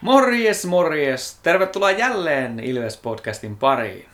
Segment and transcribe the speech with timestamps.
[0.00, 1.38] Morjes, morjes!
[1.42, 4.08] Tervetuloa jälleen Ilves-podcastin pariin.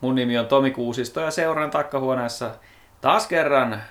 [0.00, 2.54] Mun nimi on Tomi Kuusisto ja seuran takkahuoneessa
[3.00, 3.82] taas kerran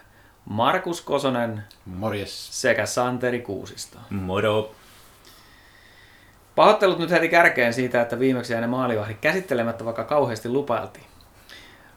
[0.46, 2.62] Markus Kosonen Morjes.
[2.62, 3.98] sekä Santeri Kuusisto.
[4.10, 4.72] Moro.
[6.56, 11.06] Pahoittelut nyt heti kärkeen siitä, että viimeksi jäi ne maalivahdit käsittelemättä, vaikka kauheasti lupailtiin.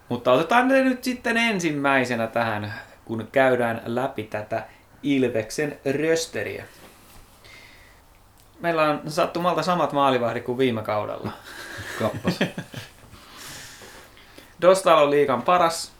[0.08, 2.74] Mutta otetaan ne nyt sitten ensimmäisenä tähän,
[3.04, 4.66] kun käydään läpi tätä
[5.02, 6.64] Ilveksen rösteriä.
[8.64, 11.30] Meillä on sattumalta samat maalivahdit kuin viime kaudella.
[11.98, 12.38] Kappas.
[14.62, 15.92] Dostal on liikan paras.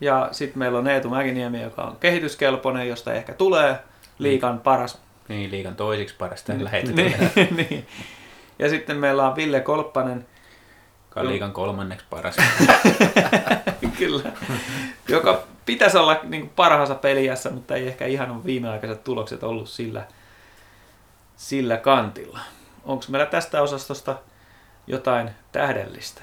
[0.00, 3.78] Ja sitten meillä on Eetu Mäkiniemi, joka on kehityskelpoinen, josta ehkä tulee
[4.18, 5.02] liikan paras.
[5.28, 7.02] Niin, liikan toisiksi paras tällä hetkellä.
[7.36, 7.86] niin, niin.
[8.58, 10.26] Ja sitten meillä on Ville Kolppanen,
[11.08, 12.36] Joka on liikan kolmanneksi paras.
[13.98, 14.32] kyllä,
[15.08, 20.06] joka pitäisi olla niin parhaassa peliässä, mutta ei ehkä ihan ole viimeaikaiset tulokset ollut sillä,
[21.38, 22.40] sillä kantilla.
[22.84, 24.16] Onko meillä tästä osastosta
[24.86, 26.22] jotain tähdellistä?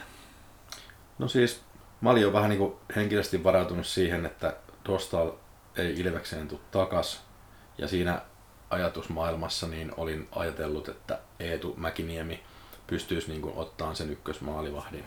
[1.20, 1.62] No siis,
[2.02, 4.54] mä olin jo vähän niin kuin henkilösti varautunut siihen, että
[4.86, 5.32] Dostal
[5.76, 7.24] ei Ilvekseen tule takas.
[7.78, 8.22] Ja siinä
[8.70, 12.44] ajatusmaailmassa niin olin ajatellut, että Eetu Mäkiniemi
[12.88, 15.06] pystyisi niin kuin ottaa sen ykkösmaalivahdin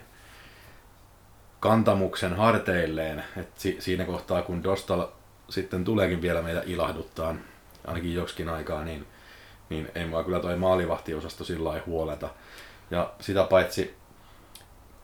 [1.60, 3.24] kantamuksen harteilleen.
[3.36, 5.06] Et si- siinä kohtaa, kun Dostal
[5.48, 7.34] sitten tuleekin vielä meitä ilahduttaa,
[7.86, 9.06] ainakin joksikin aikaa, niin,
[9.68, 12.28] niin ei mua kyllä toi maalivahtiosasto sillä lailla huoleta.
[12.90, 13.96] Ja sitä paitsi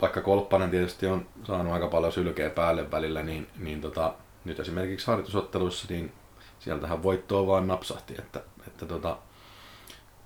[0.00, 5.06] vaikka Kolppanen tietysti on saanut aika paljon sylkeä päälle välillä, niin, niin tota, nyt esimerkiksi
[5.06, 6.12] harjoitusotteluissa, niin
[6.58, 9.18] sieltähän voittoa vaan napsahti, että, että tota,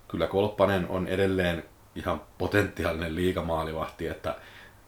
[0.09, 4.37] kyllä Kolppanen on edelleen ihan potentiaalinen liigamaalivahti, että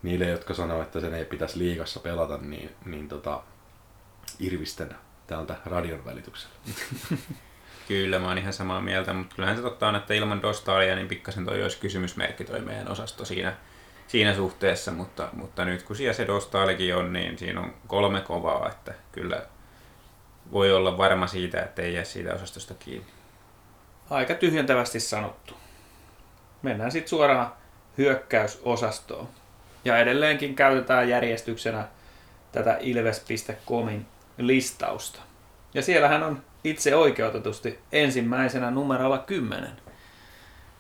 [0.03, 3.43] niille, jotka sanoo, että sen ei pitäisi liigassa pelata, niin, niin tota,
[4.39, 4.95] irvisten
[5.27, 6.55] täältä radion välityksellä.
[7.89, 11.09] Kyllä, mä oon ihan samaa mieltä, mutta kyllähän se totta on, että ilman Dostalia niin
[11.09, 13.57] pikkasen toi olisi kysymysmerkki toi meidän osasto siinä,
[14.07, 18.69] siinä suhteessa, mutta, mutta nyt kun siellä se Dostalikin on, niin siinä on kolme kovaa,
[18.69, 19.43] että kyllä
[20.53, 23.07] voi olla varma siitä, että ei jää siitä osastosta kiinni.
[24.11, 25.55] Aika tyhjentävästi sanottu.
[26.63, 27.53] Mennään sitten suoraan
[27.99, 29.29] hyökkäysosastoon.
[29.85, 31.89] Ja edelleenkin käytetään järjestyksenä
[32.53, 34.07] tätä ilves.comin
[34.39, 35.21] listausta.
[35.75, 39.71] Ja siellähän on itse oikeutetusti ensimmäisenä numerolla 10.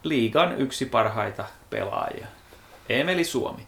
[0.02, 2.26] Liigan yksi parhaita pelaajia.
[2.88, 3.66] Emeli Suomi.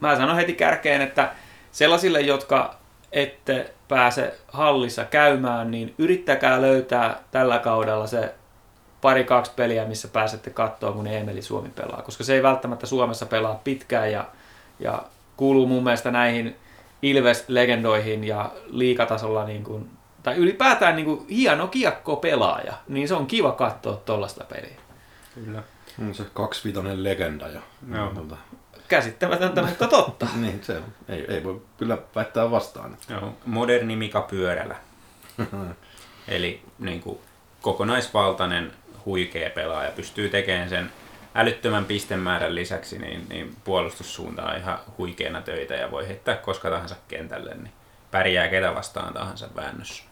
[0.00, 1.32] Mä sanon heti kärkeen, että
[1.72, 2.74] sellaisille, jotka
[3.12, 8.34] ette pääse hallissa käymään, niin yrittäkää löytää tällä kaudella se
[9.00, 12.02] pari-kaksi peliä, missä pääsette katsoa, kun Emeli Suomi pelaa.
[12.02, 14.24] Koska se ei välttämättä Suomessa pelaa pitkään ja,
[14.80, 15.02] ja
[15.36, 16.56] kuuluu mun mielestä näihin
[17.02, 19.90] Ilves-legendoihin ja liikatasolla niin kuin,
[20.24, 24.76] tai ylipäätään niin kuin hieno kiekko pelaaja, niin se on kiva katsoa tuollaista peliä.
[25.34, 25.62] Kyllä.
[26.02, 27.60] On se kaksivitonen legenda jo.
[27.94, 28.08] Joo.
[28.14, 28.36] Tota,
[28.88, 30.26] Käsittämätöntä, mutta totta.
[30.36, 30.84] niin, se on.
[31.08, 32.96] Ei, ei voi kyllä väittää vastaan.
[33.08, 34.76] Joo, moderni Mika Pyörälä.
[36.28, 37.18] Eli niin kuin,
[37.60, 38.72] kokonaisvaltainen
[39.04, 40.92] huikea pelaaja pystyy tekemään sen
[41.34, 47.54] älyttömän pistemäärän lisäksi niin, niin puolustussuuntaan ihan huikeana töitä ja voi heittää koska tahansa kentälle,
[47.54, 47.72] niin
[48.10, 50.04] pärjää ketä vastaan tahansa väännössä.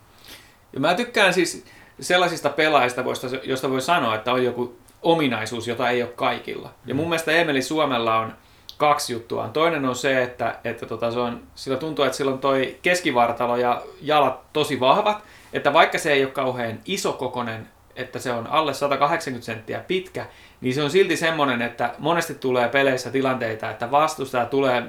[0.73, 1.65] Ja mä tykkään siis
[2.01, 3.05] sellaisista pelaajista,
[3.43, 6.71] josta voi sanoa, että on joku ominaisuus, jota ei ole kaikilla.
[6.87, 8.33] Ja mun mielestä Emeli Suomella on
[8.77, 9.49] kaksi juttua.
[9.49, 13.57] Toinen on se, että, että tota, se on, sillä tuntuu, että sillä on toi keskivartalo
[13.57, 18.75] ja jalat tosi vahvat, että vaikka se ei ole kauhean isokokonen, että se on alle
[18.75, 20.27] 180 senttiä pitkä,
[20.61, 24.83] niin se on silti semmoinen, että monesti tulee peleissä tilanteita, että vastustaja tulee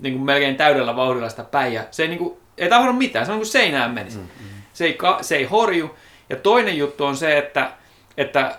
[0.00, 3.26] niin kuin melkein täydellä vauhdilla sitä päin ja se ei, niin kuin, ei tahdo mitään,
[3.26, 4.18] se on kuin seinään menisi.
[4.18, 4.59] Mm, mm.
[4.80, 5.96] Se, ei, ka- se ei horju.
[6.30, 7.70] Ja toinen juttu on se, että,
[8.16, 8.58] että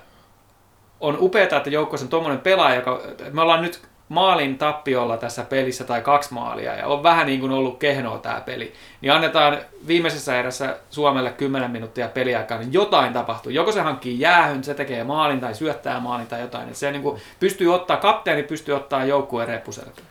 [0.99, 3.01] on upeaa, että joukkueessa on tuommoinen pelaaja, joka,
[3.31, 7.51] me ollaan nyt maalin tappiolla tässä pelissä tai kaksi maalia ja on vähän niin kuin
[7.51, 9.57] ollut kehnoa tämä peli, niin annetaan
[9.87, 13.51] viimeisessä erässä Suomelle 10 minuuttia peliaikaa, niin jotain tapahtuu.
[13.51, 16.69] Joko se hankkii jäähyn, se tekee maalin tai syöttää maalin tai jotain.
[16.69, 20.07] Et se niin kuin pystyy ottaa, kapteeni pystyy ottaa joukkueen reppuselkään.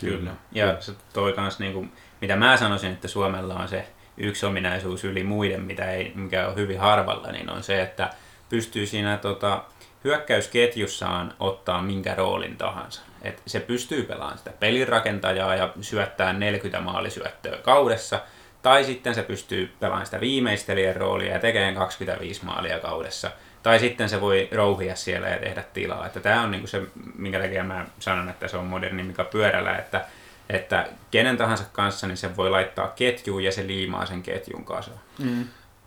[0.00, 0.30] Kyllä.
[0.52, 1.86] Ja se toi kans niinku,
[2.20, 3.86] mitä mä sanoisin, että Suomella on se
[4.16, 8.10] yksi ominaisuus yli muiden, mitä ei, mikä on hyvin harvalla, niin on se, että
[8.48, 9.64] pystyy siinä tota,
[10.04, 13.00] hyökkäysketjussaan ottaa minkä roolin tahansa.
[13.22, 18.20] Et se pystyy pelaamaan sitä pelirakentajaa ja syöttää 40 maalisyöttöä kaudessa,
[18.62, 23.30] tai sitten se pystyy pelaamaan sitä viimeistelijän roolia ja tekemään 25 maalia kaudessa.
[23.62, 26.06] Tai sitten se voi rouhia siellä ja tehdä tilaa.
[26.06, 26.82] Että tämä on niinku se,
[27.14, 30.04] minkä takia mä sanon, että se on moderni mikä pyörällä, että,
[30.50, 35.00] että kenen tahansa kanssa niin se voi laittaa ketjuun ja se liimaa sen ketjun kasaan.
[35.18, 35.44] Mm.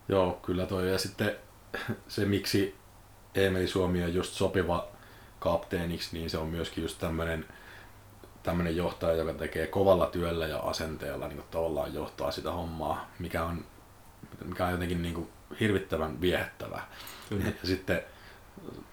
[0.10, 0.92] Joo, kyllä toi.
[0.92, 1.36] Ja sitten
[2.08, 2.76] se, miksi
[3.36, 4.88] Emeli Suomi on just sopiva
[5.40, 7.46] kapteeniksi, niin se on myöskin just tämmöinen
[8.44, 13.66] tämmöinen johtaja, joka tekee kovalla työllä ja asenteella niin tavallaan johtaa sitä hommaa, mikä on,
[14.46, 15.30] mikä on jotenkin niin kuin
[15.60, 16.88] hirvittävän viehättävää.
[17.30, 17.46] Kyllä.
[17.46, 18.02] Ja sitten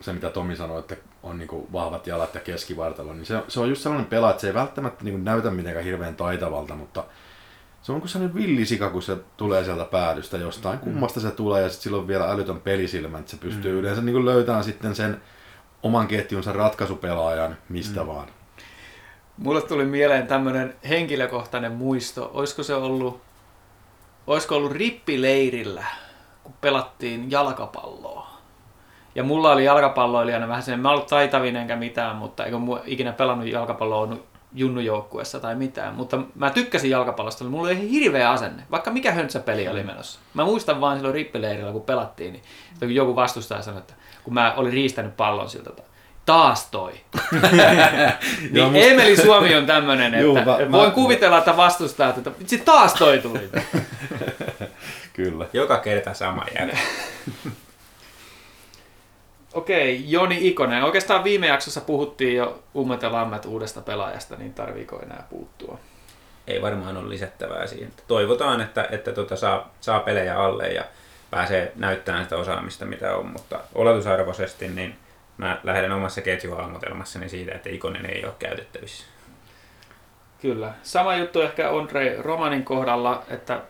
[0.01, 3.61] se, mitä Tomi sanoi, että on niin kuin vahvat jalat ja keskivartalo, niin se, se
[3.61, 7.05] on just sellainen pelaaja, että se ei välttämättä niin kuin näytä mitenkään hirveän taitavalta, mutta
[7.83, 10.79] se on kuin sellainen villisika, kun se tulee sieltä päädystä jostain.
[10.79, 10.85] Mm.
[10.85, 13.79] Kummasta se tulee ja sitten sillä on vielä älytön pelisilmä, että se pystyy mm.
[13.79, 15.21] yleensä niin kuin löytämään sitten sen
[15.83, 18.07] oman ketjunsa ratkaisupelaajan mistä mm.
[18.07, 18.29] vaan.
[19.37, 22.31] Mulle tuli mieleen tämmöinen henkilökohtainen muisto.
[22.35, 23.23] Olisiko se ollut,
[24.27, 25.85] olisiko ollut rippileirillä,
[26.45, 28.20] kun pelattiin jalkapalloa.
[29.15, 33.49] Ja mulla oli jalkapalloilijana vähän sen, mä ollut taitavinen enkä mitään, mutta eikö ikinä pelannut
[33.49, 34.17] jalkapalloa
[34.55, 35.95] junnujoukkuessa tai mitään.
[35.95, 40.21] Mutta mä tykkäsin jalkapallosta, mulla oli hirveä asenne, vaikka mikä höntsäpeli oli menossa.
[40.35, 42.33] Mä muistan vaan silloin rippileirillä, kun pelattiin,
[42.81, 45.71] niin joku vastustaja sanoi, että kun mä olin riistänyt pallon siltä,
[46.27, 46.93] taas toi.
[47.33, 48.87] niin Joo, musta...
[48.87, 50.95] Emeli Suomi on tämmönen, että Juu, mä, voin mä...
[50.95, 52.31] kuvitella, että vastustaa, että
[52.65, 53.51] taas toi tuli.
[55.13, 55.47] Kyllä.
[55.53, 56.83] Joka kerta sama jälkeen.
[59.55, 60.85] Okei, Joni Ikonen.
[60.85, 65.79] Oikeastaan viime jaksossa puhuttiin jo ummet ja lammet uudesta pelaajasta, niin tarviiko enää puuttua?
[66.47, 67.93] Ei varmaan ole lisättävää siihen.
[68.09, 70.85] Toivotaan, että, että tota saa, saa pelejä alle ja
[71.31, 74.97] pääsee näyttämään sitä osaamista, mitä on, mutta oletusarvoisesti niin
[75.39, 79.05] mä lähden omassa ketjuhahmotelmassani siitä, että Ikonen ei ole käytettävissä.
[80.43, 80.73] Kyllä.
[80.83, 83.61] Sama juttu ehkä Andre Romanin kohdalla, että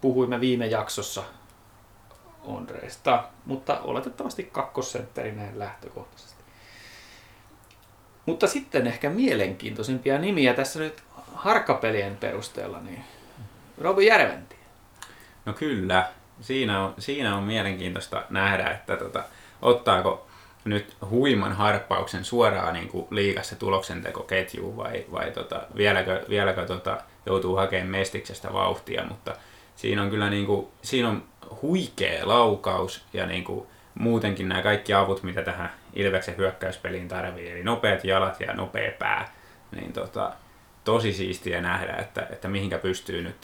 [0.00, 1.22] puhuimme viime jaksossa
[2.44, 6.42] Ondreista, mutta oletettavasti kakkosentterineen lähtökohtaisesti.
[8.26, 11.02] Mutta sitten ehkä mielenkiintoisimpia nimiä tässä nyt
[11.34, 13.04] harkkapelien perusteella, niin
[13.78, 14.58] Robi Järventie.
[15.44, 16.08] No kyllä,
[16.40, 19.24] siinä on, siinä on mielenkiintoista nähdä, että tota,
[19.62, 20.26] ottaako
[20.64, 27.56] nyt huiman harppauksen suoraan niin kuin liikassa tuloksentekoketjuun vai, vai tota, vieläkö, vieläkö tota, joutuu
[27.56, 29.36] hakemaan mestiksestä vauhtia, mutta
[29.76, 31.22] siinä on kyllä niin kuin, siinä on
[31.62, 37.62] huikea laukaus ja niin kuin, muutenkin nämä kaikki avut, mitä tähän Ilveksen hyökkäyspeliin tarvii, eli
[37.62, 39.32] nopeat jalat ja nopea pää,
[39.72, 40.32] niin tota,
[40.84, 43.36] tosi siistiä nähdä, että, että mihinkä pystyy nyt.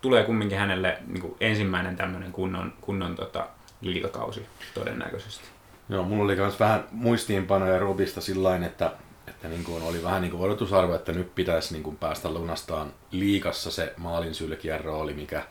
[0.00, 3.46] Tulee kumminkin hänelle niin kuin ensimmäinen tämmöinen kunnon, kunnon tota,
[3.80, 5.44] liikakausi todennäköisesti.
[5.88, 8.92] Joo, mulla oli myös vähän muistiinpanoja Robista sillä että,
[9.26, 12.92] että niin kuin oli vähän niin kuin odotusarvo, että nyt pitäisi niin kuin päästä lunastaan
[13.10, 15.42] liikassa se maalin sylkijän rooli, mikä,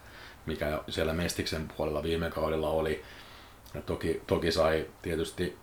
[0.46, 3.04] mikä siellä Mestiksen puolella viime kaudella oli.
[3.74, 5.58] Ja toki, toki sai tietysti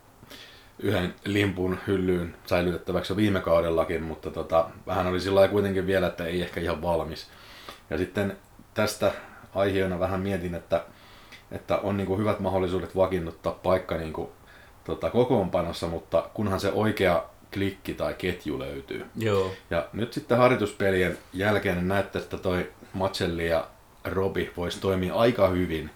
[0.79, 6.25] yhden limpun hyllyyn säilytettäväksi jo viime kaudellakin, mutta tota, vähän oli sillä kuitenkin vielä, että
[6.25, 7.27] ei ehkä ihan valmis.
[7.89, 8.37] Ja sitten
[8.73, 9.11] tästä
[9.55, 10.83] aiheena vähän mietin, että,
[11.51, 14.29] että on niin kuin hyvät mahdollisuudet vakiinnuttaa paikka niin kuin
[14.83, 17.23] tota, kokoonpanossa, mutta kunhan se oikea
[17.53, 19.05] klikki tai ketju löytyy.
[19.15, 19.51] Joo.
[19.69, 23.67] Ja nyt sitten harjoituspelien jälkeen näyttää, että toi Matselli ja
[24.05, 25.89] Robi voisi toimia aika hyvin.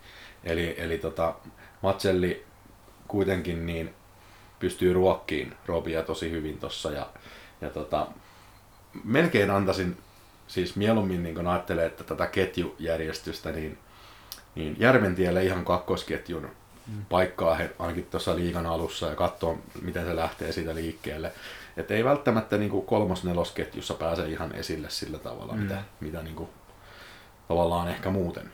[0.43, 1.35] Eli, eli tota,
[1.81, 2.45] Matselli
[3.07, 3.93] kuitenkin niin
[4.59, 7.09] pystyy ruokkiin Robia tosi hyvin tossa ja,
[7.61, 8.07] ja tota,
[9.03, 9.97] melkein antaisin
[10.47, 13.77] siis mieluummin niin kun ajattelee, että tätä ketjujärjestystä, niin,
[14.55, 16.49] niin Järventielle ihan kakkosketjun
[17.09, 21.31] paikkaa he, ainakin tuossa liigan alussa ja katsoa, miten se lähtee siitä liikkeelle.
[21.77, 25.59] Että ei välttämättä niin kolmos-nelosketjussa pääse ihan esille sillä tavalla, mm.
[25.59, 26.47] mitä, mitä niin
[27.47, 28.51] tavallaan ehkä muuten.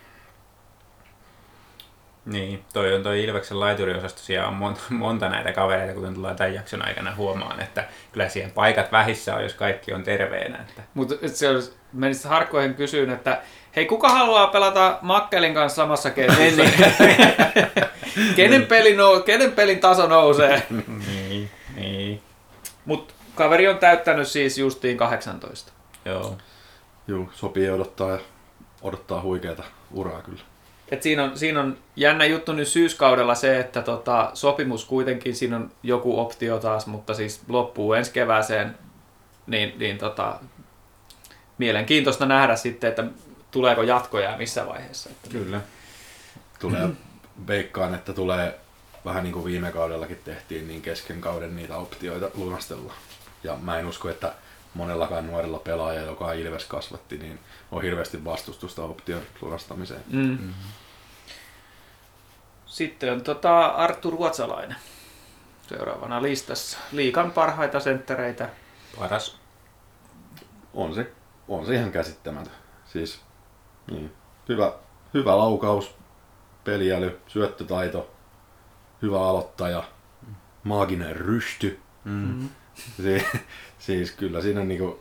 [2.26, 6.54] Niin, toi on toi Ilveksen laituriosasto, siellä on monta, monta näitä kavereita, kuten tullaan tämän
[6.54, 10.58] jakson aikana huomaan, että kyllä siihen paikat vähissä on, jos kaikki on terveenä.
[10.58, 10.82] Että.
[10.94, 13.42] Mutta se olisi, menisit Harkkoihin kysyyn, että
[13.76, 16.64] hei, kuka haluaa pelata Makkelin kanssa samassa kentässä?
[18.36, 20.64] kenen, peli nou, kenen pelin taso nousee?
[21.08, 22.22] niin, niin.
[22.86, 25.72] Mut kaveri on täyttänyt siis justiin 18.
[26.06, 26.38] Joo.
[27.08, 28.20] Joo, sopii odottaa ja
[28.82, 30.42] odottaa huikeata uraa kyllä.
[30.92, 35.56] Et siinä, on, siinä on jännä juttu nyt syyskaudella se, että tota, sopimus kuitenkin, siinä
[35.56, 38.78] on joku optio taas, mutta siis loppuu ensi kevääseen,
[39.48, 40.40] niin, niin tota,
[41.58, 43.04] mielenkiintoista nähdä sitten, että
[43.52, 45.10] tuleeko jatkoja ja missä vaiheessa.
[45.10, 45.62] Että Kyllä.
[46.60, 46.90] Tulee,
[47.48, 48.60] veikkaan, että tulee
[49.06, 52.94] vähän niin kuin viime kaudellakin tehtiin, niin kesken kauden niitä optioita lunastella.
[53.44, 54.34] Ja mä en usko, että
[54.74, 57.40] monellakaan nuorella pelaaja, joka Ilves kasvatti, niin
[57.72, 60.04] on hirveästi vastustusta option lunastamiseen.
[60.10, 60.20] Mm.
[60.20, 60.54] Mm-hmm.
[62.66, 64.76] Sitten on tota Arttu Ruotsalainen
[65.70, 66.78] seuraavana listassa.
[66.92, 68.50] Liikan parhaita senttereitä.
[69.00, 69.38] Paras.
[70.74, 71.12] On se,
[71.48, 72.54] on se ihan käsittämätön.
[72.86, 73.22] Siis
[73.92, 74.12] niin,
[74.50, 74.74] hyvä,
[75.14, 75.96] hyvä laukaus,
[76.64, 78.12] peliäly, syöttötaito,
[79.02, 79.84] hyvä aloittaja,
[80.64, 82.50] maaginen rysty, Mm.
[82.98, 83.26] Si-
[83.82, 85.00] siis kyllä siinä on niinku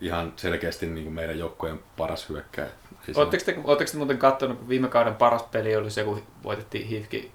[0.00, 2.68] ihan selkeästi niinku meidän joukkojen paras hyökkäjä.
[3.04, 6.22] Siis Oletteko te, oletteko te muuten katsonut, kun viime kauden paras peli oli se, kun
[6.42, 7.30] voitettiin Hifki,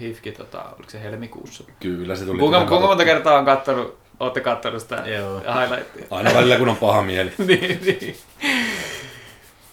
[0.00, 1.64] Hifki tota, oliko se helmikuussa?
[1.80, 2.38] Kyllä se tuli.
[2.38, 5.38] Kuinka, kuinka monta kertaa on kattonut, olette kattonut sitä Joo.
[5.38, 6.06] highlightia?
[6.10, 7.32] Aina välillä kun on paha mieli.
[7.46, 8.16] niin, niin.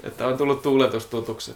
[0.03, 1.55] Että on tullut tuuletus tutuksi.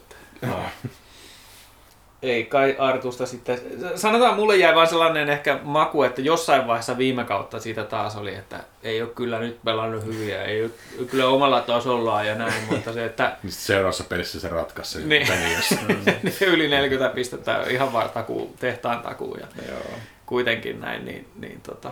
[2.22, 3.60] Ei kai Artusta sitten.
[3.96, 8.36] Sanotaan, mulle jäi vaan sellainen ehkä maku, että jossain vaiheessa viime kautta siitä taas oli,
[8.36, 10.72] että ei ole kyllä nyt pelannut hyviä, ei ole
[11.12, 15.28] kyllä omalla tasollaan ja näin, mutta se, että Niin seuraavassa pelissä se ratkaisi Niin.
[15.56, 19.80] jos yli 40 pistettä ihan vaan takuu, tehtaan takuu ja Joo.
[20.26, 21.92] kuitenkin näin, niin, niin tota,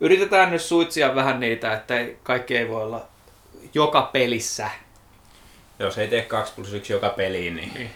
[0.00, 3.06] yritetään nyt suitsia vähän niitä, että ei, kaikki ei voi olla
[3.74, 4.70] joka pelissä
[5.78, 7.90] Jos ei tee 2 plus 1 joka peliin, niin niin.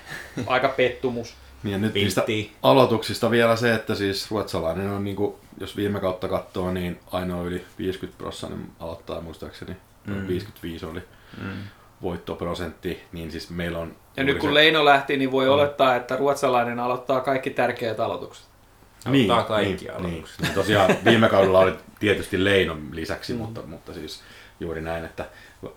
[0.46, 1.34] aika pettumus.
[1.62, 2.24] Niin ja nyt niistä
[2.62, 7.64] aloituksista vielä se, että siis ruotsalainen on, niinku, jos viime kautta katsoo, niin ainoa yli
[7.78, 9.76] 50 prosenttia aloittaa muistaakseni.
[10.06, 10.14] Mm.
[10.14, 10.26] Mm.
[10.28, 11.02] 55 oli
[11.42, 11.52] Mm.
[12.02, 13.96] voittoprosentti, niin siis meillä on...
[14.16, 18.44] Ja nyt kun se- Leino lähti, niin voi olettaa, että ruotsalainen aloittaa kaikki tärkeät aloitukset.
[19.06, 20.40] Aloittaa kaikki niin, aloitukset.
[20.40, 20.54] niin.
[20.54, 23.38] Tosiaan viime kaudella oli tietysti Leinon lisäksi, mm.
[23.38, 24.22] mutta, mutta siis
[24.60, 25.24] juuri näin, että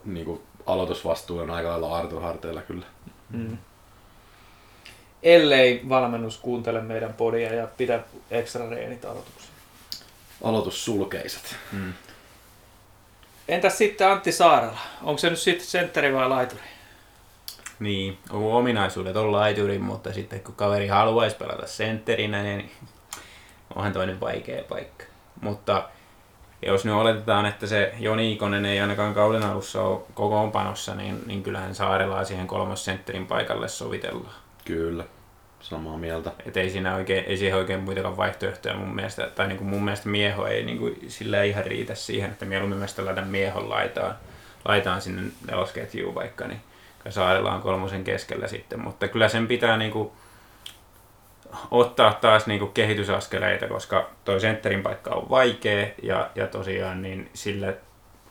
[0.05, 0.41] niin kuin
[0.73, 2.85] aloitusvastuu on aika lailla Artur harteilla kyllä.
[3.29, 3.57] Mm.
[5.23, 7.99] Ellei valmennus kuuntele meidän podia ja pidä
[8.31, 9.49] ekstra reenit aloituksia.
[10.43, 11.55] Aloitussulkeiset.
[11.71, 11.93] Mm.
[13.47, 14.79] Entäs sitten Antti Saarala?
[15.03, 16.61] Onko se nyt sitten sentteri vai laituri?
[17.79, 22.71] Niin, on ominaisuudet on laituri, mutta sitten kun kaveri haluaisi pelata sentterinä, niin
[23.75, 25.03] onhan toinen vaikea paikka.
[25.41, 25.89] Mutta
[26.61, 31.43] jos nyt oletetaan, että se Joni Ikonen ei ainakaan kauden alussa ole kokoonpanossa, niin, niin
[31.43, 34.35] kyllähän Saarelaa siihen kolmossentterin paikalle sovitellaan.
[34.65, 35.03] Kyllä,
[35.59, 36.31] samaa mieltä.
[36.45, 39.83] Et ei, siinä oikein, ei siihen oikein muitakaan vaihtoehtoja mun mielestä, tai niin kuin mun
[39.83, 43.69] mielestä mieho ei niin kuin sillä ihan riitä siihen, että mieluummin mä sitä laitan miehon
[43.69, 44.15] laitaan,
[44.65, 46.61] laitaan sinne nelosketjuun vaikka, niin
[47.09, 50.11] Saarella on kolmosen keskellä sitten, mutta kyllä sen pitää niin kuin
[51.71, 57.29] ottaa taas niin kuin kehitysaskeleita, koska toi sentterin paikka on vaikea ja, ja tosiaan niin
[57.33, 57.73] sillä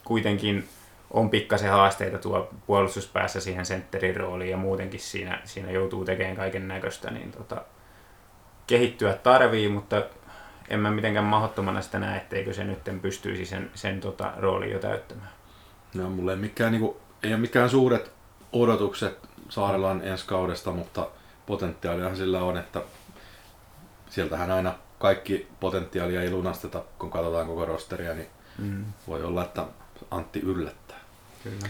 [0.04, 0.68] kuitenkin
[1.10, 6.68] on pikkasen haasteita tuo puolustuspäässä siihen sentterin rooliin ja muutenkin siinä, siinä joutuu tekemään kaiken
[6.68, 7.62] näköistä, niin tota,
[8.66, 10.02] kehittyä tarvii, mutta
[10.68, 14.78] en mä mitenkään mahdottomana sitä näe, etteikö se nyt pystyisi sen, sen tota, roolin jo
[14.78, 15.30] täyttämään.
[15.94, 18.12] No, mulle ei, mikään, niin kuin, ei ole mikään suuret
[18.52, 21.08] odotukset Saarellaan ensi kaudesta, mutta
[21.46, 22.82] potentiaaliahan sillä on, että
[24.10, 28.26] sieltähän aina kaikki potentiaalia ei lunasteta, kun katsotaan koko rosteria, niin
[28.58, 29.64] Mm, voi olla, että
[30.10, 30.96] Antti yllättää.
[31.44, 31.68] kyllä.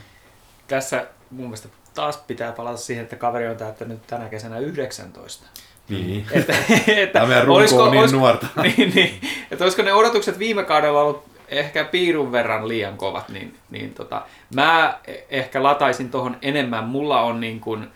[0.69, 5.47] Tässä mun mielestä taas pitää palata siihen, että kaveri on täyttänyt tänä kesänä 19.
[5.89, 6.27] Niin.
[6.33, 6.53] Että,
[6.87, 8.47] että Tämä meidän runko on niin nuorta.
[8.63, 13.59] niin, niin, että olisiko ne odotukset viime kaudella ollut ehkä piirun verran liian kovat, niin,
[13.71, 14.23] niin tota,
[14.55, 16.85] mä e- ehkä lataisin tuohon enemmän.
[16.85, 17.89] Mulla on niin kuin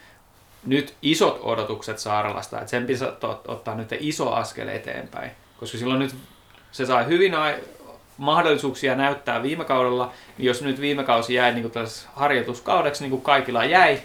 [0.66, 6.00] nyt isot odotukset Saaralasta, että sen pitäisi ot- ottaa nyt iso askel eteenpäin, koska silloin
[6.00, 6.14] nyt
[6.72, 7.34] se sai hyvin
[8.16, 13.22] mahdollisuuksia näyttää viime kaudella, niin jos nyt viime kausi jäi niin kuin harjoituskaudeksi, niin kuin
[13.22, 14.00] kaikilla jäi,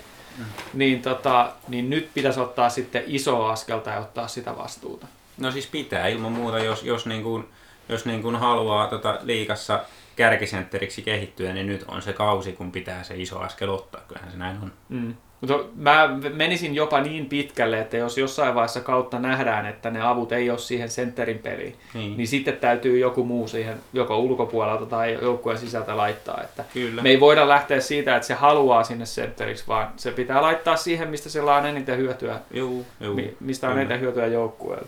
[0.73, 5.07] niin, tota, niin nyt pitäisi ottaa sitten iso askelta ja ottaa sitä vastuuta.
[5.37, 7.45] No siis pitää ilman muuta, jos, jos, niin kuin,
[7.89, 9.83] jos niin kuin haluaa tota liikassa
[10.15, 14.01] kärkisentteriksi kehittyä, niin nyt on se kausi, kun pitää se iso askel ottaa.
[14.07, 14.71] Kyllähän se näin on.
[14.89, 15.15] Mm.
[15.41, 20.31] Mutta mä menisin jopa niin pitkälle, että jos jossain vaiheessa kautta nähdään, että ne avut
[20.31, 22.17] ei ole siihen sentterin peliin, Niin.
[22.17, 26.41] niin sitten täytyy joku muu siihen joko ulkopuolelta tai joukkueen sisältä laittaa.
[26.43, 27.01] Että Kyllä.
[27.01, 31.09] me ei voida lähteä siitä, että se haluaa sinne sentteriksi, vaan se pitää laittaa siihen,
[31.09, 33.13] mistä sillä on eniten hyötyä, Juu, juu.
[33.15, 33.81] mi- mistä on Kyllä.
[33.81, 34.87] eniten hyötyä joukkueelle.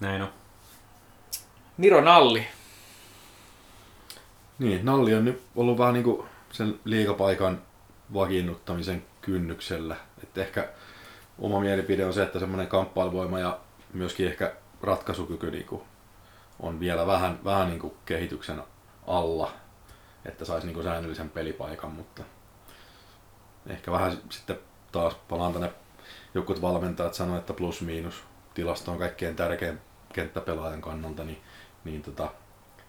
[0.00, 0.28] Näin on.
[1.76, 2.46] Miro Nalli.
[4.58, 7.60] Niin, Nalli on nyt ollut vähän niin kuin sen liikapaikan
[8.14, 9.96] vakiinnuttamisen kynnyksellä.
[10.22, 10.68] Että ehkä
[11.38, 13.60] oma mielipide on se, että semmoinen kamppailuvoima ja
[13.92, 14.52] myöskin ehkä
[14.82, 15.82] ratkaisukyky niin kuin
[16.60, 18.62] on vielä vähän, vähän niin kuin kehityksen
[19.06, 19.52] alla,
[20.24, 22.22] että saisi niin kuin säännöllisen pelipaikan, mutta
[23.66, 24.58] ehkä vähän sitten
[24.92, 25.72] taas palaan tänne
[26.34, 28.22] jotkut valmentajat sanoivat, että plus-miinus
[28.54, 29.80] tilasto on kaikkein tärkein
[30.12, 31.42] kenttäpelaajan kannalta, niin,
[31.84, 32.30] niin tota,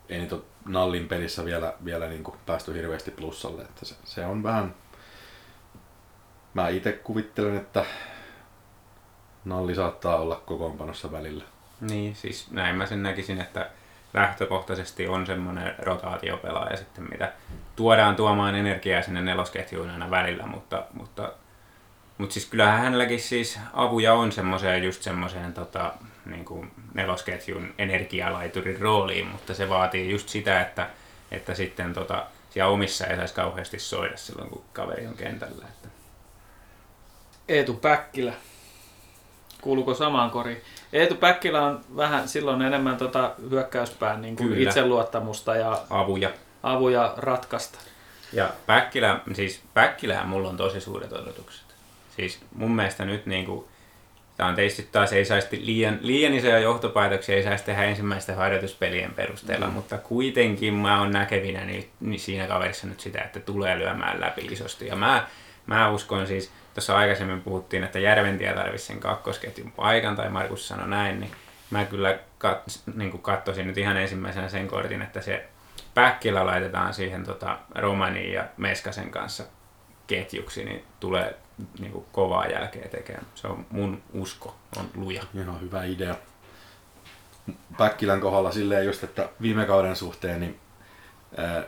[0.09, 3.61] ei niitä Nallin pelissä vielä, vielä niin kuin päästy hirveästi plussalle.
[3.61, 4.75] Että se, se, on vähän...
[6.57, 7.85] Mä itse kuvittelen, että
[9.45, 11.43] Nalli saattaa olla kokoonpanossa välillä.
[11.81, 13.69] Niin, siis näin mä sen näkisin, että
[14.13, 17.33] lähtökohtaisesti on semmoinen rotaatiopelaaja sitten, mitä
[17.75, 21.31] tuodaan tuomaan energiaa sinne nelosketjuun aina välillä, mutta, mutta
[22.17, 25.93] Mutta siis kyllähän hänelläkin siis avuja on semmoiseen just semmoiseen tota,
[26.25, 30.89] niin kuin nelosketjun energialaiturin rooliin, mutta se vaatii just sitä, että,
[31.31, 35.65] että sitten tota, siellä omissa ei saisi kauheasti soida silloin, kun kaveri on kentällä.
[35.67, 35.96] Että.
[37.47, 38.33] Eetu Päkkilä.
[39.61, 40.61] Kuuluuko samaan koriin?
[40.93, 44.69] Eetu Päkkilä on vähän silloin enemmän tota hyökkäyspään niin kuin Kyllä.
[44.69, 46.29] itseluottamusta ja Avuja.
[46.63, 47.79] avuja ratkasta.
[48.33, 51.65] Ja Päkkilä, siis Päkkilähän mulla on tosi suuret odotukset.
[52.15, 53.67] Siis mun mielestä nyt niinku,
[54.37, 59.13] tämä on tietysti taas ei saisi liian, liian isoja johtopäätöksiä, ei saisi tehdä ensimmäisten harjoituspelien
[59.13, 59.73] perusteella, mm.
[59.73, 64.47] mutta kuitenkin mä oon näkevinä niin, niin siinä kaverissa nyt sitä, että tulee lyömään läpi
[64.51, 64.87] isosti.
[64.87, 65.27] Ja mä,
[65.65, 70.87] mä uskon siis, tuossa aikaisemmin puhuttiin, että Järventie tarvitsisi sen kakkosketjun paikan, tai Markus sanoi
[70.87, 71.31] näin, niin
[71.71, 72.63] mä kyllä kat,
[72.95, 75.45] niin katsoisin nyt ihan ensimmäisenä sen kortin, että se
[75.93, 79.43] Päkkilä laitetaan siihen tota, Romanin ja Meskasen kanssa
[80.07, 81.35] ketjuksi, niin tulee
[81.79, 83.25] niin kuin kovaa jälkeä tekemään.
[83.35, 85.23] Se on mun usko, on luja.
[85.35, 86.15] Ihan hyvä idea.
[87.77, 90.59] Päkkilän kohdalla silleen just, että viime kauden suhteen, niin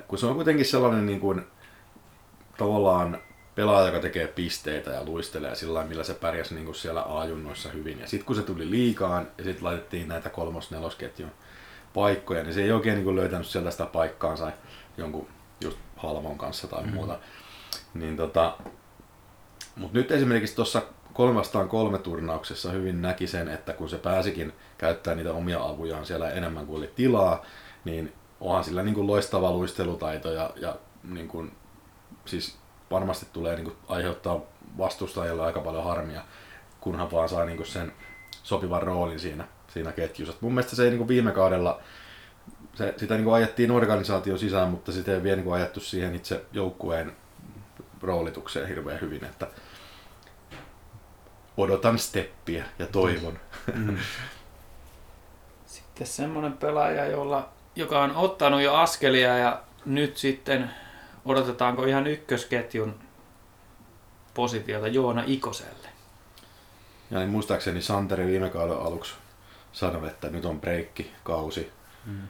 [0.07, 1.47] kun se on kuitenkin sellainen niin kuin,
[2.57, 3.21] tavallaan
[3.59, 7.69] pelaaja, joka tekee pisteitä ja luistelee sillä lailla, millä se pärjäsi niin kuin siellä A-junnoissa
[7.69, 7.99] hyvin.
[7.99, 11.31] Ja sitten kun se tuli liikaan ja sitten laitettiin näitä kolmos-nelosketjun
[11.93, 14.51] paikkoja, niin se ei oikein niin kuin löytänyt sieltä sitä paikkaansa
[14.97, 15.27] jonkun
[15.61, 16.93] just Halmon kanssa tai mm.
[16.93, 17.19] muuta.
[17.93, 18.57] Niin tota,
[19.75, 20.81] mutta nyt esimerkiksi tuossa
[21.13, 26.29] kolmastaan kolme turnauksessa hyvin näki sen, että kun se pääsikin käyttää niitä omia avujaan siellä
[26.29, 27.45] enemmän kuin oli tilaa,
[27.85, 31.51] niin onhan sillä niin kuin loistava luistelutaito ja, ja niin kuin,
[32.25, 32.58] siis
[32.91, 34.39] varmasti tulee niin kuin aiheuttaa
[34.77, 36.21] vastustajille aika paljon harmia,
[36.81, 37.93] kunhan vaan saa niin kuin sen
[38.43, 40.33] sopivan roolin siinä, siinä ketjussa.
[40.41, 41.81] Mun mielestä se ei niin kuin viime kaudella,
[42.75, 46.15] se, sitä niin kuin ajettiin organisaatio sisään, mutta sitä ei vielä niin kuin ajettu siihen
[46.15, 47.15] itse joukkueen
[48.01, 49.47] roolitukseen hirveän hyvin, että
[51.57, 53.39] odotan steppiä ja toivon.
[53.75, 53.97] Mm.
[55.65, 60.71] Sitten semmoinen pelaaja, jolla, joka on ottanut jo askelia ja nyt sitten
[61.29, 62.99] odotetaanko ihan ykkösketjun
[64.33, 65.89] positiota Joona Ikoselle.
[67.11, 69.13] Ja niin muistaakseni Santeri viime kauden aluksi
[69.71, 71.71] sanoi, että nyt on breikki kausi,
[72.05, 72.21] mm.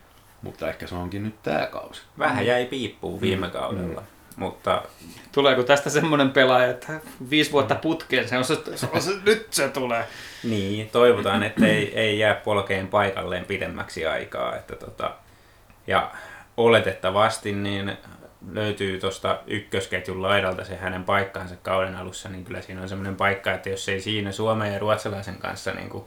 [0.41, 2.01] mutta ehkä se onkin nyt tämä kausi.
[2.19, 3.53] Vähän jäi piippuun viime mm.
[3.53, 4.01] kaudella.
[4.01, 4.07] Mm.
[4.35, 4.83] Mutta...
[5.31, 9.47] Tuleeko tästä semmoinen pelaaja, että viisi vuotta putkeen, se on se, se, on se nyt
[9.49, 10.07] se tulee.
[10.43, 14.55] Niin, toivotaan, että ei, ei jää polkeen paikalleen pidemmäksi aikaa.
[14.55, 15.11] Että tota,
[15.87, 16.11] ja
[16.57, 17.97] oletettavasti niin
[18.51, 23.51] löytyy tuosta ykkösketjun laidalta se hänen paikkaansa kauden alussa, niin kyllä siinä on semmoinen paikka,
[23.51, 26.03] että jos ei siinä Suomen ja ruotsalaisen kanssa niin kuin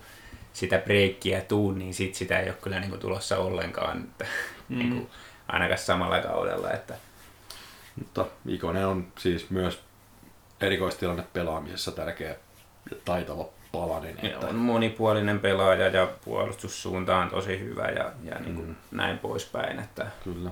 [0.52, 4.26] sitä breikkiä tuu, niin sit sitä ei ole kyllä niin kuin tulossa ollenkaan että,
[4.68, 4.78] mm.
[4.78, 5.10] niin kuin,
[5.48, 6.70] ainakaan samalla kaudella.
[6.70, 6.94] Että,
[7.96, 9.82] mutta Ikonen on siis myös
[10.60, 12.36] erikoistilanne pelaamisessa tärkeä
[12.90, 14.16] ja taitava palanen.
[14.22, 14.46] Että...
[14.46, 18.76] On monipuolinen pelaaja ja puolustussuunta on tosi hyvä ja, ja niin kuin mm.
[18.90, 19.78] näin poispäin.
[19.78, 20.06] Että...
[20.24, 20.50] Kyllä.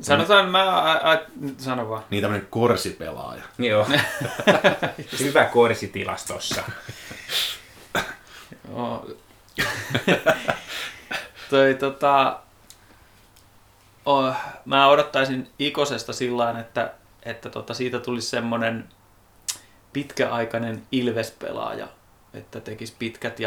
[0.00, 1.18] Sanotaan, mä a, a,
[1.58, 2.04] sano vaan.
[2.10, 3.42] Niin tämmöinen korsipelaaja.
[3.58, 3.86] Joo.
[5.20, 6.62] hyvä korsitilastossa.
[8.68, 9.06] Joo.
[11.50, 12.40] Toi tota,
[14.04, 18.88] oh, mä odottaisin Ikosesta sillä että, että tota, siitä tulisi semmoinen
[19.92, 21.88] pitkäaikainen Ilves-pelaaja,
[22.34, 23.40] että tekisi pitkät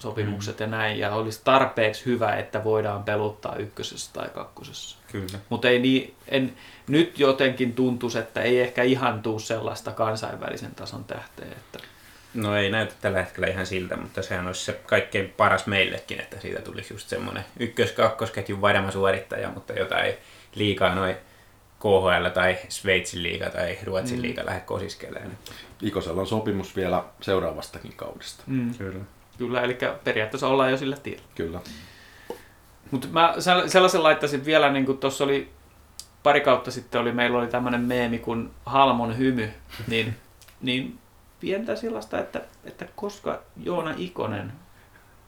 [0.00, 0.62] jatkosopimukset mm.
[0.62, 4.96] ja näin, ja olisi tarpeeksi hyvä, että voidaan peluttaa ykkösessä tai kakkosessa.
[5.12, 5.38] Kyllä.
[5.48, 6.52] Mutta ei niin, en,
[6.88, 11.46] nyt jotenkin tuntuisi, että ei ehkä ihan tuu sellaista kansainvälisen tason tähteä.
[11.46, 11.78] Että...
[12.34, 16.40] No ei näytä tällä hetkellä ihan siltä, mutta sehän olisi se kaikkein paras meillekin, että
[16.40, 20.18] siitä tulisi just semmoinen ykkös-kakkosketjun varma suorittaja, mutta jota ei
[20.54, 21.16] liikaa noin
[21.78, 24.22] KHL tai Sveitsin liiga tai Ruotsin mm.
[24.22, 25.38] liiga lähde kosiskeleen.
[25.82, 28.42] Ikosella on sopimus vielä seuraavastakin kaudesta.
[28.46, 28.74] Mm.
[28.74, 29.04] Kyllä.
[29.40, 31.24] Kyllä, eli periaatteessa ollaan jo sillä tiellä.
[31.34, 31.60] Kyllä.
[32.90, 33.34] Mutta mä
[33.66, 35.50] sellaisen laittaisin vielä, niin kuin tuossa oli
[36.22, 39.50] pari kautta sitten oli, meillä oli tämmöinen meemi kuin Halmon hymy,
[39.86, 40.16] niin,
[40.62, 40.98] niin
[41.40, 44.52] pientä sellaista, että, että koska Joona Ikonen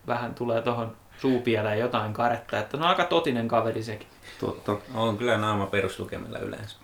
[0.06, 4.08] vähän tulee tuohon suupieleen jotain karetta, että no aika totinen kaveri sekin.
[4.40, 4.76] Totta.
[4.94, 6.76] On kyllä naama peruslukemilla yleensä.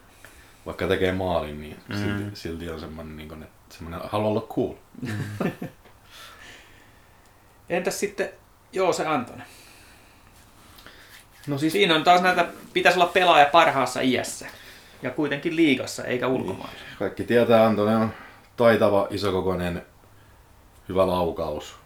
[0.66, 1.96] Vaikka tekee maalin, niin mm.
[1.96, 4.74] silti, silti on semmoinen, niin kuin, että semmoinen haluaa olla cool.
[5.02, 5.50] Mm.
[7.70, 8.30] Entäs sitten
[8.72, 9.46] joo se Antonen?
[11.46, 11.72] No siis...
[11.72, 14.46] Siinä on taas näitä, pitäisi olla pelaaja parhaassa iässä.
[15.02, 16.72] Ja kuitenkin liigassa, eikä ulkomailla.
[16.72, 16.98] Niin.
[16.98, 18.14] Kaikki tietää, Antonen on
[18.56, 19.86] taitava, isokokoinen,
[20.88, 21.76] hyvä laukaus.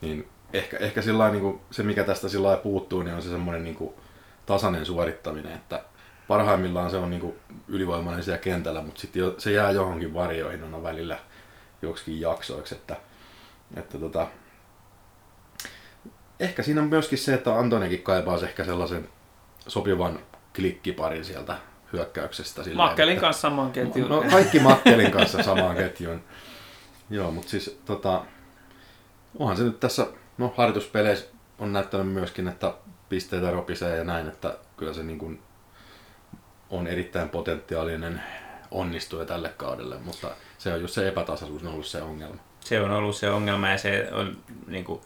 [0.00, 3.64] Niin ehkä, ehkä sillä niin kuin, se, mikä tästä sillä puuttuu, niin on se semmoinen
[3.64, 3.94] niin kuin,
[4.46, 5.84] tasainen suorittaminen, että
[6.28, 7.34] parhaimmillaan se on niin kuin,
[7.68, 11.18] ylivoimainen siellä kentällä, mutta sitten se jää johonkin varjoihin on välillä
[11.82, 12.96] joksikin jaksoiksi, että,
[13.76, 14.26] että tota,
[16.40, 19.08] ehkä siinä on myöskin se, että Antonikin kaipaisi ehkä sellaisen
[19.68, 20.18] sopivan
[20.56, 21.56] klikkiparin sieltä
[21.92, 22.62] hyökkäyksestä.
[22.62, 24.08] Silleen, Makkelin että, kanssa saman ketjun.
[24.08, 26.22] No kaikki Makkelin kanssa samaan ketjuun.
[27.10, 28.24] Joo, mutta siis tota,
[29.38, 30.06] onhan se nyt tässä,
[30.38, 31.26] no harjoituspeleissä
[31.58, 32.74] on näyttänyt myöskin, että
[33.08, 35.42] pisteitä ropisee ja näin, että kyllä se niin kuin
[36.70, 38.22] on erittäin potentiaalinen
[38.70, 42.40] onnistuja tälle kaudelle, mutta se on just se epätasaisuus on ollut se ongelma.
[42.60, 45.00] Se on ollut se ongelma ja se on niin kuin,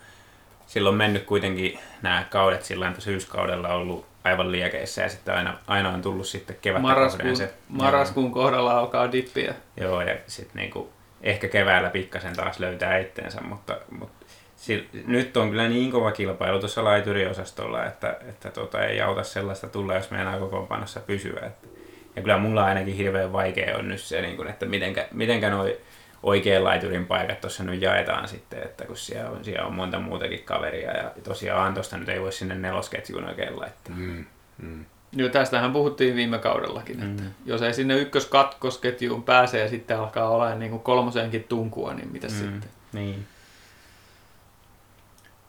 [0.73, 6.03] silloin mennyt kuitenkin nämä kaudet sillä syyskaudella ollut aivan liekeissä ja sitten aina, aina on
[6.03, 8.35] tullut sitten kevättä marraskuun, se, marraskuun joo.
[8.35, 9.55] kohdalla alkaa dippiä.
[9.77, 10.91] Joo, ja sitten niinku,
[11.23, 14.27] ehkä keväällä pikkasen taas löytää itteensä, mutta, mutta
[14.63, 19.69] sil, nyt on kyllä niin kova kilpailu tuossa laituriosastolla, että, että tota, ei auta sellaista
[19.69, 21.41] tulla, jos meidän kokoonpanossa pysyä.
[21.47, 21.69] Että,
[22.17, 25.79] ja kyllä mulla ainakin hirveän vaikea on nyt se, niin kun, että mitenkä, mitenkä noi
[26.23, 30.45] oikean laiturin paikat tuossa nyt jaetaan sitten, että kun siellä on, siellä on monta muutakin
[30.45, 33.97] kaveria ja tosiaan Antosta nyt ei voi sinne nelosketjuun oikein laittaa.
[33.97, 34.25] Mm,
[34.59, 34.85] mm.
[35.13, 37.11] Joo, tästähän puhuttiin viime kaudellakin, mm.
[37.11, 42.13] että jos ei sinne ykköskatkosketjuun pääse ja sitten alkaa olla niin kuin kolmosenkin tunkua, niin
[42.13, 42.33] mitä mm.
[42.33, 42.71] sitten?
[42.93, 43.27] Niin.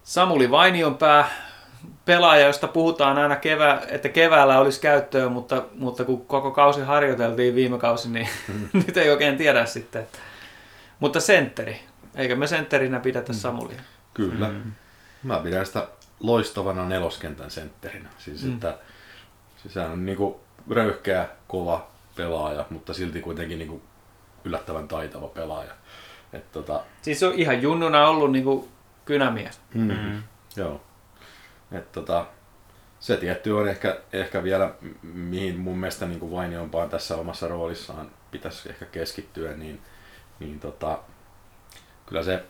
[0.04, 1.30] Samuli Vainionpää,
[2.06, 7.56] pelaaja, josta puhutaan aina, kevä, että keväällä olisi käyttöä, mutta, mutta kun koko kausi harjoiteltiin
[7.56, 8.70] viime kausi, niin mm.
[8.88, 10.02] nyt ei oikein tiedä sitten.
[10.02, 10.18] Että
[11.04, 11.80] mutta sentteri.
[12.16, 13.38] Eikö me sentterinä pidetä mm.
[13.38, 13.82] Samulia?
[14.14, 14.50] Kyllä.
[14.50, 14.72] Mm.
[15.24, 15.88] Mä pidän sitä
[16.20, 18.10] loistavana neloskentän sentterinä.
[18.18, 18.54] Siis, mm.
[18.54, 18.78] että,
[19.58, 20.40] siis hän on niinku
[20.70, 23.82] röyhkeä, kova pelaaja, mutta silti kuitenkin niinku
[24.46, 25.72] yllättävän taitava pelaaja.
[26.34, 26.84] Et tota...
[27.02, 28.70] Siis on ihan junnuna ollut niinku
[29.06, 29.62] kynämies.
[29.74, 29.92] Mm.
[29.92, 30.24] Mm.
[30.56, 30.82] Joo.
[31.72, 32.26] Et tota,
[33.00, 38.70] se tietty on ehkä, ehkä vielä, mihin mun mielestä niin Vainiompaan tässä omassa roolissaan pitäisi
[38.70, 39.82] ehkä keskittyä, niin–
[40.40, 41.00] niin tota,
[42.06, 42.44] kyllä se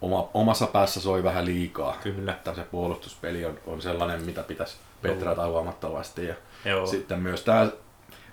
[0.00, 1.96] oma, omassa päässä soi vähän liikaa.
[2.02, 2.32] Kyllä.
[2.32, 6.26] Että se puolustuspeli on, on sellainen, mitä pitäisi petrata huomattavasti.
[6.26, 6.86] Ja Joo.
[6.86, 7.68] sitten myös tämä,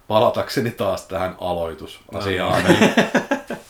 [0.08, 2.94] palatakseni taas tähän aloitusasiaan, niin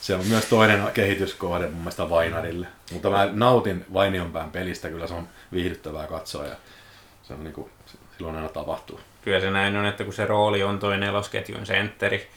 [0.00, 2.66] se on myös toinen kehityskohde mun mielestä Vainarille.
[2.92, 6.56] Mutta mä nautin Vainionpään pelistä, kyllä se on viihdyttävää katsoa ja
[7.22, 7.70] se on niin kuin,
[8.16, 9.00] silloin aina tapahtuu.
[9.22, 12.28] Kyllä se näin on, että kun se rooli on toinen nelosketjun sentteri,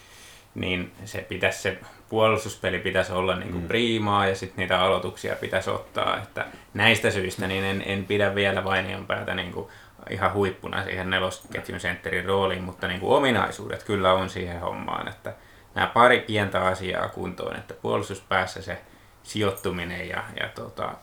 [0.55, 1.77] niin se pitäisi se
[2.09, 3.67] puolustuspeli pitäisi olla niin kuin mm.
[3.67, 6.17] priimaa ja sitten niitä aloituksia pitäisi ottaa.
[6.17, 9.67] Että näistä syistä niin en, en pidä vielä Vainion päätä niin kuin
[10.09, 15.33] ihan huippuna siihen nelosketjun sentterin rooliin, mutta niin kuin ominaisuudet kyllä on siihen hommaan, että
[15.75, 18.81] nämä pari pientä asiaa kuntoon, että puolustuspäässä se
[19.23, 20.93] sijoittuminen ja, ja tota,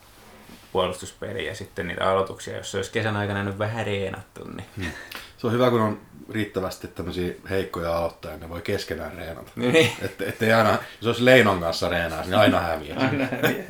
[0.73, 4.45] puolustuspeli ja sitten niitä aloituksia, jos se olisi kesän aikana nyt vähän reenattu.
[4.45, 4.67] Niin.
[4.77, 4.91] Hmm.
[5.37, 9.51] Se on hyvä, kun on riittävästi tämmöisiä heikkoja aloittajia, ne voi keskenään reenata.
[9.57, 9.93] Niin.
[10.03, 12.99] Että et ei aina, jos olisi Leinon kanssa reenaa, niin aina häviää.
[12.99, 13.65] aina häviää.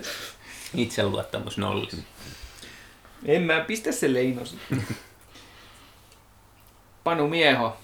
[0.74, 1.96] Itseluottamus nollis.
[3.24, 4.42] En mä pistä se Leino
[7.04, 7.76] Panu Mieho.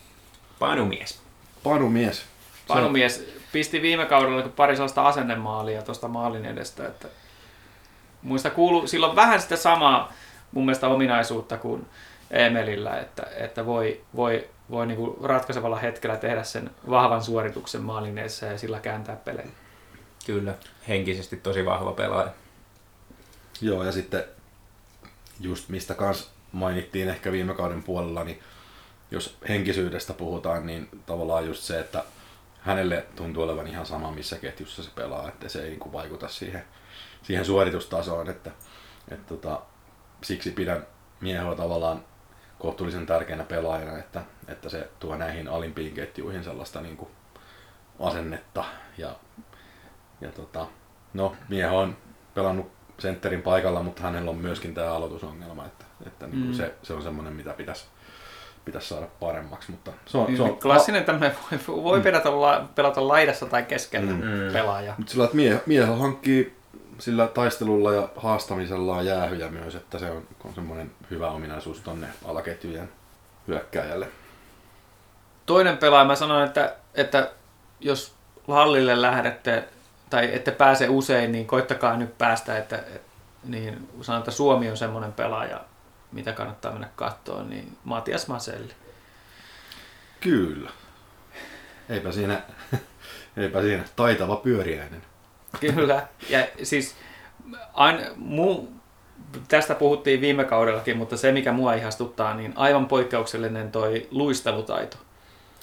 [0.59, 1.21] Panumies.
[1.63, 2.25] Panumies.
[2.69, 7.09] Panumies pisti viime kaudella pari sellaista asennemaalia tuosta maalin edestä, että
[8.23, 10.13] muista kuulu, silloin vähän sitä samaa
[10.53, 11.87] mun mielestä ominaisuutta kuin
[12.31, 18.19] Emelillä, että, että voi, voi, voi niin kuin ratkaisevalla hetkellä tehdä sen vahvan suorituksen maalin
[18.19, 19.49] edessä ja sillä kääntää pelejä.
[20.27, 20.55] Kyllä,
[20.89, 22.31] henkisesti tosi vahva pelaaja.
[23.61, 24.25] Joo, ja sitten
[25.41, 28.41] just mistä kans mainittiin ehkä viime kauden puolella, niin
[29.11, 32.05] jos henkisyydestä puhutaan, niin tavallaan just se, että
[32.61, 36.29] hänelle tuntuu olevan ihan sama, missä ketjussa se pelaa, että se ei niin kuin vaikuta
[36.29, 36.65] siihen
[37.27, 38.51] siihen suoritustasoon, että,
[39.09, 39.61] että tota,
[40.23, 40.87] siksi pidän
[41.21, 42.05] miehoa tavallaan
[42.59, 47.11] kohtuullisen tärkeänä pelaajana, että, että se tuo näihin alimpiin ketjuihin sellaista niin kuin
[48.01, 48.65] asennetta.
[48.99, 49.17] Ja,
[50.21, 50.67] ja tota,
[51.15, 51.97] no, mieho on
[52.35, 56.55] pelannut sentterin paikalla, mutta hänellä on myöskin tämä aloitusongelma, että, että niin kuin mm.
[56.55, 57.87] se, se on semmoinen, mitä pitäisi
[58.67, 59.71] pitäisi saada paremmaksi.
[59.71, 61.37] Mutta se on, se on Klassinen tämmöinen
[61.69, 62.03] voi, voi mm.
[62.03, 62.31] pelata,
[62.75, 64.53] pelata laidassa tai keskellä mm.
[64.53, 64.95] pelaaja.
[64.99, 66.57] Mutta sillä, että mie, miehellä hankkii
[66.99, 72.07] sillä taistelulla ja haastamisella on jäähyjä myös, että se on, on semmoinen hyvä ominaisuus tonne
[72.25, 72.89] alaketjujen
[73.49, 74.09] hyökkääjälle.
[75.47, 77.31] Toinen pelaaja, mä sanoin, että, että
[77.81, 78.15] jos
[78.49, 79.65] hallille lähdette
[80.11, 82.83] tai ette pääse usein, niin koittakaa nyt päästä, että,
[83.45, 85.61] niin sanon, että Suomi on semmoinen pelaaja,
[86.13, 88.73] mitä kannattaa mennä katsoa, niin Matias Maselli.
[90.21, 90.71] Kyllä.
[91.89, 92.43] Eipä siinä,
[93.37, 93.85] eipä siinä.
[93.97, 95.03] Taitava pyöriäinen.
[95.61, 96.07] Kyllä.
[96.29, 96.97] Ja siis
[97.75, 98.67] aina, mu,
[99.49, 104.97] tästä puhuttiin viime kaudellakin, mutta se mikä mua ihastuttaa, niin aivan poikkeuksellinen toi luistelutaito.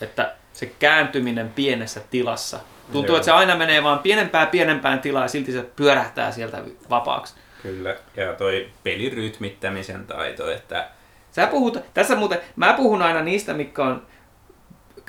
[0.01, 2.59] Että se kääntyminen pienessä tilassa.
[2.91, 3.17] Tuntuu, Joo.
[3.17, 7.35] että se aina menee vaan pienempään pienempään tilaan ja silti se pyörähtää sieltä vapaaksi.
[7.61, 10.89] Kyllä, ja toi pelin rytmittämisen taito, että
[11.35, 14.07] Sä puhut, tässä muuten, mä puhun aina niistä, mitkä on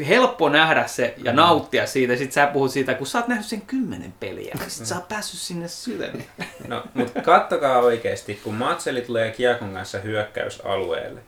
[0.09, 2.17] helppo nähdä se ja nauttia siitä.
[2.17, 5.09] Sitten sä puhut siitä, kun sä oot nähnyt sen kymmenen peliä, niin sit sä oot
[5.09, 6.27] päässyt sinne syvemmin.
[6.69, 11.21] No, mutta kattokaa oikeasti, kun Matseli tulee kiekon kanssa hyökkäysalueelle,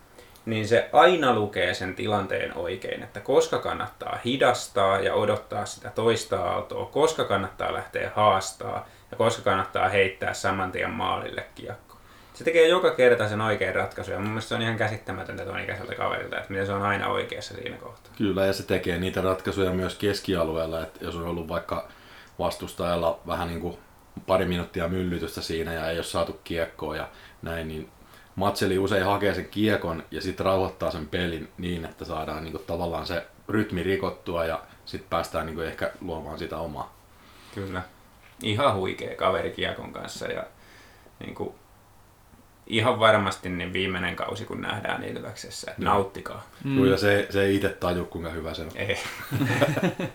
[0.47, 6.43] niin se aina lukee sen tilanteen oikein, että koska kannattaa hidastaa ja odottaa sitä toista
[6.43, 11.86] aaltoa, koska kannattaa lähteä haastaa ja koska kannattaa heittää saman tien maalille kiekko.
[12.37, 15.61] Se tekee joka kerta sen oikean ratkaisun ja mun mielestä se on ihan käsittämätöntä tuon
[15.61, 18.13] ikäiseltä kaverilta, että miten se on aina oikeassa siinä kohtaa.
[18.19, 21.89] Kyllä, ja se tekee niitä ratkaisuja myös keskialueella, että jos on ollut vaikka
[22.39, 23.79] vastustajalla vähän niin kuin
[24.27, 27.09] pari minuuttia myllytystä siinä ja ei ole saatu kiekkoa ja
[27.43, 27.89] näin, niin
[28.35, 32.65] Matseli usein hakee sen kiekon ja sitten rauhoittaa sen pelin niin, että saadaan niin kuin
[32.67, 36.97] tavallaan se rytmi rikottua ja sitten päästään niin kuin ehkä luomaan sitä omaa.
[37.55, 37.83] Kyllä.
[38.43, 40.45] Ihan huikea kaveri kiekon kanssa ja
[41.21, 41.55] niin kuin,
[42.67, 45.71] ihan varmasti niin viimeinen kausi, kun nähdään Ilveksessä.
[45.71, 46.47] että Nauttikaa.
[46.65, 46.85] Mm.
[46.91, 48.71] Ja se, se ei itse taju, kuinka hyvä se on.
[48.75, 48.99] Ei.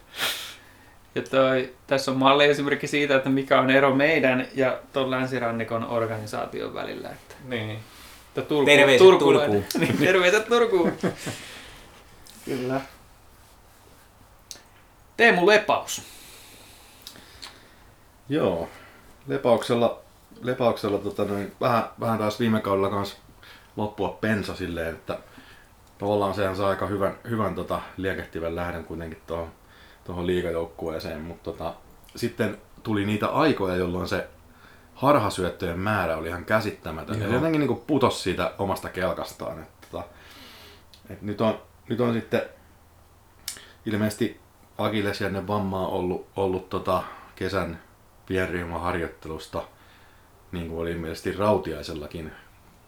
[1.16, 5.88] Ja toi, tässä on malli esimerkki siitä, että mikä on ero meidän ja tuon länsirannikon
[5.88, 7.10] organisaation välillä.
[7.10, 7.72] Että, Niin.
[8.28, 9.64] että Turku, Terveiset turkulainen.
[9.64, 9.82] Turkuun.
[9.88, 10.94] niin, terveiset Turkuun.
[12.46, 12.82] Kyllä.
[15.18, 16.02] Teemu Lepaus.
[18.30, 18.70] Joo,
[19.28, 20.01] lepauksella,
[20.42, 23.18] lepauksella tota noin, vähän, vähän taas viime kaudella kans
[23.78, 25.20] loppua pensa silleen, että
[25.98, 29.52] tavallaan sehän saa aika hyvän, hyvän tota, liekehtivän lähden kuitenkin tuohon
[30.04, 31.74] tuohon liigajoukkueeseen, mutta tota,
[32.16, 34.28] sitten tuli niitä aikoja, jolloin se
[34.96, 37.20] harhasyöttöjen määrä oli ihan käsittämätön.
[37.20, 37.34] Ja Joo.
[37.34, 39.60] jotenkin niin putos siitä omasta kelkastaan.
[39.60, 40.04] Että, tota,
[41.10, 42.42] et nyt, on, nyt on sitten
[43.86, 44.40] ilmeisesti
[44.78, 47.04] Akillesjärnen vammaa ollut, ollut tota
[47.36, 47.82] kesän
[48.26, 49.64] pienryhmäharjoittelusta,
[50.52, 52.32] niin kuin oli ilmeisesti Rautiaisellakin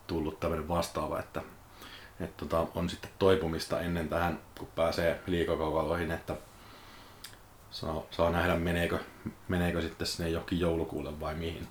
[0.07, 1.41] tullut tämmöinen vastaava, että,
[2.19, 6.35] että tota, on sitten toipumista ennen tähän, kun pääsee liikakaukaloihin, että
[7.71, 8.99] saa, saa nähdä meneekö,
[9.47, 11.67] meneekö sitten sinne johonkin joulukuulle vai mihin.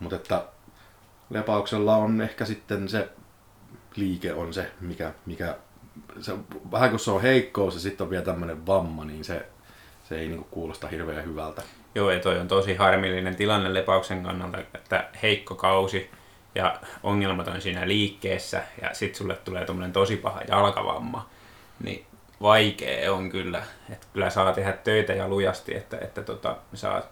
[0.00, 0.44] Mutta että
[1.30, 3.08] Lepauksella on ehkä sitten se
[3.96, 5.56] liike on se, mikä, mikä
[6.20, 6.32] se,
[6.70, 9.46] vähän kun se on heikkous ja sitten on vielä tämmöinen vamma, niin se,
[10.08, 11.62] se ei niinku kuulosta hirveän hyvältä.
[11.96, 16.10] Joo, ja toi on tosi harmillinen tilanne Lepauksen kannalta, että heikko kausi
[16.54, 21.28] ja ongelmat on siinä liikkeessä ja sit sulle tulee tommonen tosi paha jalkavamma,
[21.84, 22.06] niin
[22.42, 23.62] vaikea on kyllä.
[23.92, 27.02] Että kyllä saa tehdä töitä ja lujasti, että, että tota, saa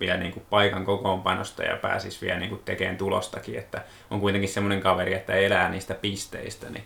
[0.00, 5.14] vielä niinku paikan kokoonpanosta ja pääsis vielä niinku tekemään tulostakin, että on kuitenkin semmoinen kaveri,
[5.14, 6.84] että elää niistä pisteistä, niin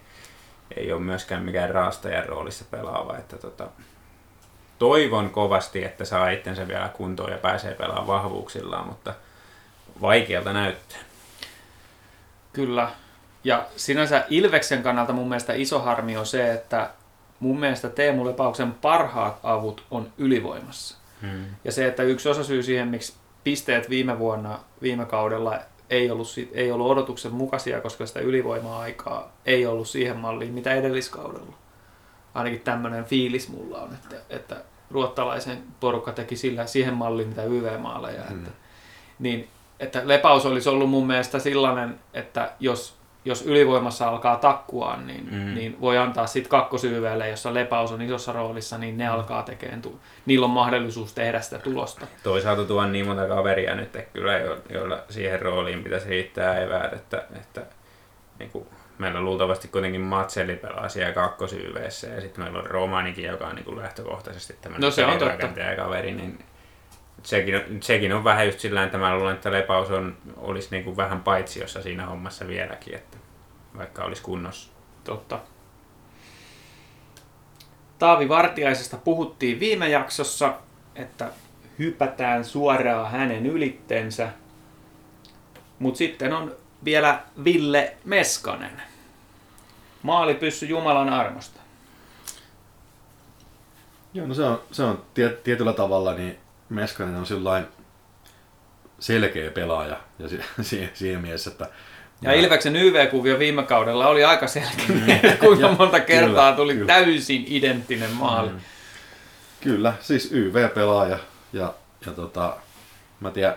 [0.76, 3.68] ei ole myöskään mikään raastajan roolissa pelaava, että tota,
[4.78, 9.14] toivon kovasti, että saa itsensä vielä kuntoon ja pääsee pelaamaan vahvuuksillaan, mutta
[10.00, 10.98] vaikealta näyttää.
[12.52, 12.90] Kyllä.
[13.44, 16.90] Ja sinänsä Ilveksen kannalta mun mielestä iso harmi on se, että
[17.40, 20.96] mun mielestä Teemu Lepauksen parhaat avut on ylivoimassa.
[21.22, 21.44] Hmm.
[21.64, 25.58] Ja se, että yksi osa syy siihen, miksi pisteet viime vuonna, viime kaudella
[25.90, 31.52] ei ollut, ei ollut odotuksen mukaisia, koska sitä ylivoima-aikaa ei ollut siihen malliin, mitä edelliskaudella.
[32.36, 34.56] Ainakin tämmöinen fiilis mulla on, että, että
[34.90, 38.22] ruottalaisen porukka teki sillä siihen malliin, mitä YV-maaleja.
[38.22, 38.38] Hmm.
[38.38, 38.50] Että,
[39.18, 39.48] niin,
[39.80, 45.54] että lepaus olisi ollut mun mielestä sellainen, että jos, jos ylivoimassa alkaa takkua, niin, Mm.
[45.54, 50.00] niin voi antaa sitten kakkosyyveelle, jossa lepaus on isossa roolissa, niin ne alkaa tekemään, tu-
[50.26, 52.06] niillä on mahdollisuus tehdä sitä tulosta.
[52.22, 56.58] Toisaalta tuo on niin monta kaveria nyt että kyllä, jo- joilla siihen rooliin pitäisi riittää
[56.58, 57.62] eväät, että, että
[58.38, 58.66] niin kuin,
[58.98, 63.64] meillä luultavasti kuitenkin Matseli pelaa siellä kakkosyyveessä ja sitten meillä on Romanikin, joka on niin
[63.64, 65.24] kuin lähtökohtaisesti tämmöinen No se on totta.
[65.24, 66.38] pelirakentajakaveri, niin
[67.22, 70.84] sekin on, sekin on vähän just sillä että mä luulen, että Lepaus on, olisi niin
[70.84, 73.16] kuin vähän paitsiossa siinä hommassa vieläkin, että
[73.76, 74.72] vaikka olisi kunnossa.
[75.04, 75.38] Totta.
[77.98, 80.54] Taavi Vartiaisesta puhuttiin viime jaksossa,
[80.94, 81.28] että
[81.78, 84.28] hypätään suoraan hänen ylittensä.
[85.78, 88.82] Mutta sitten on vielä Ville Meskanen.
[90.02, 91.60] Maali pyssy Jumalan armosta.
[94.14, 97.66] Joo, no se on, se on tie, tietyllä tavalla, niin Meskanen on sillain
[98.98, 101.68] selkeä pelaaja ja si, si, siinä mielessä, että
[102.22, 104.86] Ja Ilveksen YV-kuvio viime kaudella oli aika selkeä,
[105.22, 106.86] että kuinka monta kertaa kyllä, tuli kyllä.
[106.86, 108.48] täysin identtinen maali.
[108.48, 108.60] Mm.
[109.60, 111.18] Kyllä, siis YV-pelaaja
[111.52, 111.74] ja,
[112.06, 112.56] ja tota,
[113.20, 113.56] mä tiedän,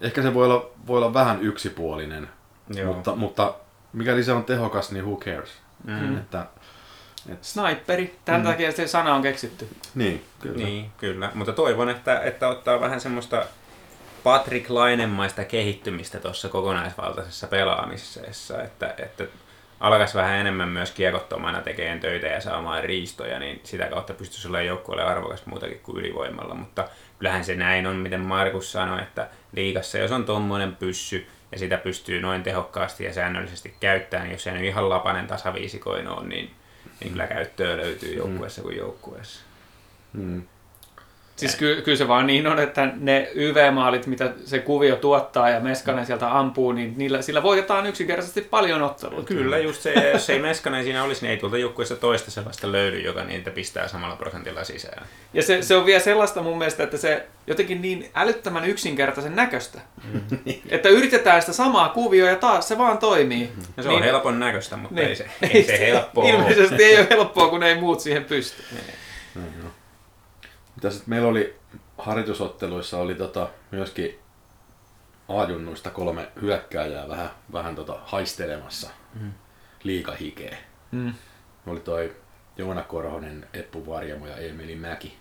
[0.00, 2.28] ehkä se voi olla, voi olla vähän yksipuolinen,
[2.74, 2.92] Joo.
[2.92, 3.54] mutta, mutta
[3.92, 5.50] mikäli se on tehokas, niin who cares?
[5.84, 6.16] Mm.
[6.18, 6.46] Että,
[7.32, 8.18] Et, Sniperi.
[8.24, 8.46] Tämän Mm.
[8.46, 9.68] takia se sana on keksitty.
[9.94, 10.56] niin, kyllä.
[10.64, 11.30] Niin, kyllä.
[11.34, 13.44] Mutta toivon, että, että ottaa vähän semmoista
[14.24, 19.24] Patrick Lainemaista kehittymistä tuossa kokonaisvaltaisessa pelaamisessa, että, että
[19.80, 24.66] alkaisi vähän enemmän myös kiekottomana tekemään töitä ja saamaan riistoja, niin sitä kautta pystyisi olemaan
[24.66, 26.54] joukkueelle arvokas muutakin kuin ylivoimalla.
[26.54, 26.88] Mutta
[27.20, 31.78] kyllähän se näin on, miten Markus sanoi, että liigassa jos on tuommoinen pyssy ja sitä
[31.78, 36.50] pystyy noin tehokkaasti ja säännöllisesti käyttämään, niin jos se nyt ihan lapanen tasaviisikoin on, niin,
[37.00, 39.40] niin kyllä käyttöä löytyy joukkueessa kuin joukkueessa.
[40.12, 40.42] Mm.
[41.40, 45.60] Siis ky- kyllä se vaan niin on, että ne YV-maalit, mitä se kuvio tuottaa ja
[45.60, 49.28] Meskanen sieltä ampuu, niin niillä, sillä voitetaan yksinkertaisesti paljon otteluita.
[49.28, 53.00] Kyllä, just se, jos ei Meskanen siinä olisi, niin ei tuolta joukkueessa toista sellaista löydy,
[53.00, 55.06] joka niitä pistää samalla prosentilla sisään.
[55.34, 59.80] Ja se, se on vielä sellaista mun mielestä, että se jotenkin niin älyttömän yksinkertaisen näköistä.
[60.68, 63.52] että yritetään sitä samaa kuvioa ja taas se vaan toimii.
[63.76, 65.08] Ja se on helpon näköistä, mutta niin.
[65.08, 66.28] ei se, ei se helppoa.
[66.28, 68.62] Ilmeisesti ei ole helppoa, kun ei muut siihen pysty.
[70.80, 71.56] Mitä sit meillä oli
[71.98, 74.18] harjoitusotteluissa oli tota, myöskin
[75.28, 78.90] ajunnuista kolme hyökkääjää vähän, vähän tota haistelemassa
[79.20, 79.32] mm.
[79.82, 80.56] liikahikeä.
[80.90, 81.14] Mm.
[81.66, 82.16] Oli toi
[82.56, 85.18] Joona Korhonen, Eppu Varjamo ja Emeli Mäki.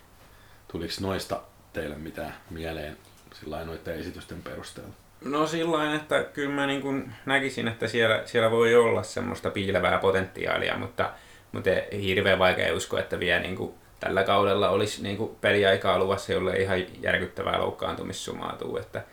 [0.68, 1.42] Tuliko noista
[1.74, 2.98] teille mitään mieleen
[3.34, 4.94] sillä noiden esitysten perusteella?
[5.26, 9.98] No sillä että kyllä mä niin kuin näkisin, että siellä, siellä voi olla semmoista piilevää
[9.98, 11.12] potentiaalia, mutta,
[11.52, 11.70] mutta
[12.02, 16.58] hirveän vaikea uskoa, että vielä niin kuin tällä kaudella olisi niin kuin peliaikaa luvassa, jolle
[16.58, 19.04] ihan järkyttävää loukkaantumissumaa tuu, että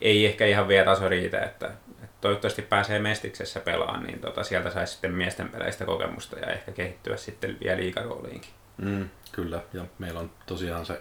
[0.00, 1.66] ei ehkä ihan vielä taso riitä, että,
[2.02, 6.72] että toivottavasti pääsee Mestiksessä pelaan, niin tota, sieltä saisi sitten miesten peleistä kokemusta ja ehkä
[6.72, 8.50] kehittyä sitten vielä liikarooliinkin.
[8.76, 11.00] Mm, kyllä, ja meillä on tosiaan se,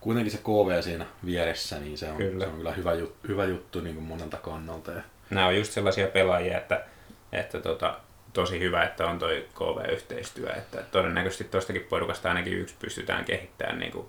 [0.00, 2.44] kuitenkin se KV siinä vieressä, niin se on Kyllä.
[2.44, 4.90] se on kyllä hyvä, jut, hyvä juttu niin kuin monelta kannalta.
[4.92, 6.84] Ja, Nämä on just sellaisia pelaajia, että,
[7.32, 8.00] että tota,
[8.36, 13.92] tosi hyvä, että on toi KV-yhteistyö, että todennäköisesti tuostakin porukasta ainakin yksi pystytään kehittämään niin
[13.92, 14.06] kuin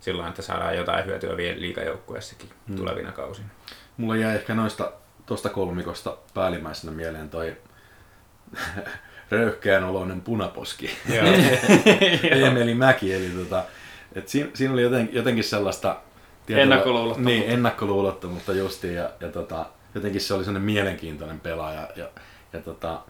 [0.00, 2.76] silloin, että saadaan jotain hyötyä vielä liikajoukkueessakin Mm.
[2.76, 3.48] tulevina kausina.
[3.96, 4.92] Mulla jäi ehkä noista
[5.26, 7.56] tuosta kolmikosta päällimmäisenä mieleen toi
[9.30, 10.90] röyhkeän oloinen punaposki.
[12.46, 13.64] Emeli Mäki, eli tota,
[14.14, 16.00] et siinä, siinä oli joten, jotenkin sellaista...
[16.48, 17.30] Ennakkoluulottomuutta.
[17.30, 22.08] Niin, ennakkoluulottomuutta justiin, ja, ja tota, jotenkin se oli sellainen mielenkiintoinen pelaaja, ja,
[22.52, 23.00] ja tota,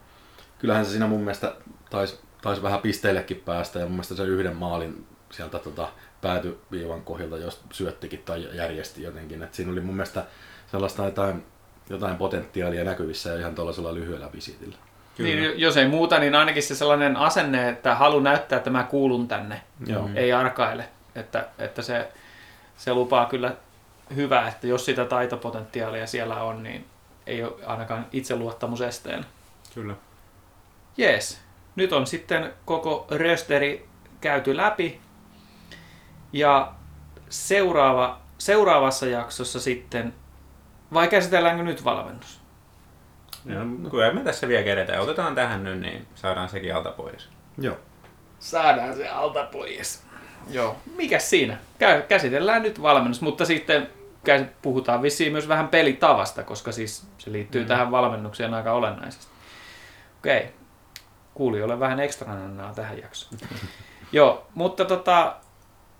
[0.61, 1.55] kyllähän se siinä mun mielestä
[1.89, 5.89] taisi tais vähän pisteillekin päästä, ja mun mielestä se yhden maalin sieltä tota,
[6.21, 10.25] päätyviivan kohdilta, jos syöttikin tai järjesti jotenkin, et siinä oli mun mielestä
[10.71, 11.45] sellaista jotain,
[11.89, 14.75] jotain potentiaalia näkyvissä ja ihan tuollaisella lyhyellä visitillä.
[15.17, 19.27] Niin, jos ei muuta, niin ainakin se sellainen asenne, että halu näyttää, että mä kuulun
[19.27, 20.09] tänne, Joo.
[20.15, 20.85] ei arkaile.
[21.15, 22.11] Että, että se,
[22.77, 23.55] se lupaa kyllä
[24.15, 26.85] hyvää, että jos sitä taitopotentiaalia siellä on, niin
[27.27, 29.23] ei ole ainakaan itseluottamus esteenä.
[29.73, 29.93] Kyllä.
[30.97, 31.41] Jees,
[31.75, 33.89] nyt on sitten koko rösteri
[34.21, 35.01] käyty läpi.
[36.33, 36.73] Ja
[37.29, 40.13] seuraava, seuraavassa jaksossa sitten,
[40.93, 42.41] vai käsitelläänkö nyt valmennus?
[43.45, 43.59] Ja,
[43.91, 45.01] kyllä me tässä vielä keretään.
[45.01, 47.29] Otetaan tähän nyt, niin saadaan sekin alta pois.
[47.57, 47.77] Joo.
[48.39, 50.03] Saadaan se alta pois.
[50.49, 50.77] Joo.
[50.95, 51.57] Mikäs siinä?
[51.79, 53.89] Kä- käsitellään nyt valmennus, mutta sitten
[54.61, 57.67] puhutaan vissiin myös vähän pelitavasta, koska siis se liittyy mm.
[57.67, 59.27] tähän valmennukseen aika olennaisesti.
[60.19, 60.60] Okei.
[61.33, 63.41] Kuulijoille vähän ekstra nannaa tähän jaksoon.
[64.11, 65.35] Joo, mutta tota,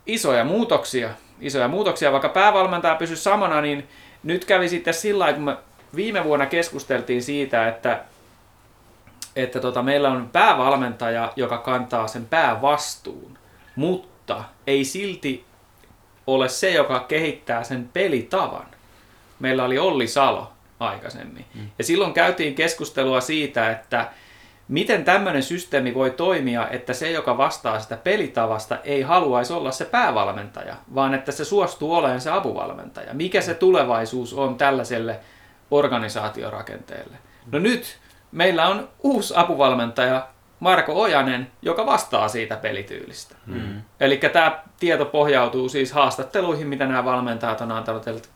[0.06, 1.10] isoja muutoksia.
[1.40, 3.88] Isoja muutoksia, vaikka päävalmentaja pysyy samana, niin
[4.24, 5.58] nyt kävi sitten sillä kun me
[5.96, 8.04] viime vuonna keskusteltiin siitä, että
[9.36, 13.38] että tota, meillä on päävalmentaja, joka kantaa sen päävastuun,
[13.76, 15.46] mutta ei silti
[16.28, 18.66] ole se, joka kehittää sen pelitavan.
[19.40, 21.46] Meillä oli Olli Salo aikaisemmin.
[21.56, 21.70] Mm.
[21.78, 24.12] Ja silloin käytiin keskustelua siitä, että
[24.72, 29.86] miten tämmöinen systeemi voi toimia, että se, joka vastaa sitä pelitavasta, ei haluaisi olla se
[29.86, 33.14] päävalmentaja, vaan että se suostuu olemaan se apuvalmentaja.
[33.14, 35.20] Mikä se tulevaisuus on tällaiselle
[35.72, 37.18] organisaatiorakenteelle?
[37.52, 37.98] No nyt
[38.32, 40.28] meillä on uusi apuvalmentaja,
[40.60, 43.36] Marko Ojanen, joka vastaa siitä pelityylistä.
[43.46, 43.82] Mm.
[44.00, 48.30] Eli tämä tieto pohjautuu siis haastatteluihin, mitä nämä valmentajat on antanut.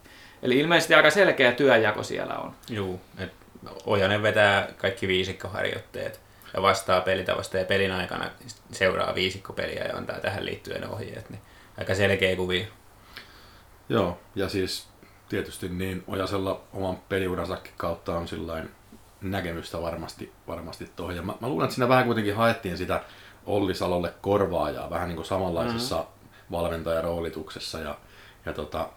[0.43, 2.53] Eli- ilmeisesti aika selkeä työjako siellä on.
[3.17, 3.31] Et
[3.85, 6.24] Ojanen vetää kaikki viisikkoharjoitteet
[6.55, 8.29] ja vastaa pelitavasta ja pelin aikana
[8.71, 11.29] seuraa viisikkopeliä ja antaa tähän liittyen ohjeet.
[11.29, 11.41] Niin
[11.77, 12.65] aika selkeä kuvio.
[13.89, 14.87] Joo, ja siis
[15.29, 18.71] tietysti niin Ojasella oman peliuransakin kautta on sillain
[19.21, 21.15] näkemystä varmasti, varmasti tuohon.
[21.15, 23.03] Ja mä, mä luulen, että siinä vähän kuitenkin haettiin sitä
[23.45, 26.51] Olli Salolle korvaajaa vähän niin kuin samanlaisessa mm-hmm.
[26.51, 27.79] valmentajaroolituksessa.
[27.79, 27.97] Ja,
[28.45, 28.89] ja tota,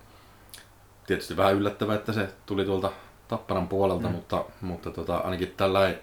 [1.07, 2.93] tietysti vähän yllättävää, että se tuli tuolta
[3.29, 4.15] Tapparan puolelta, mm.
[4.15, 5.95] mutta, mutta tota, ainakin tällä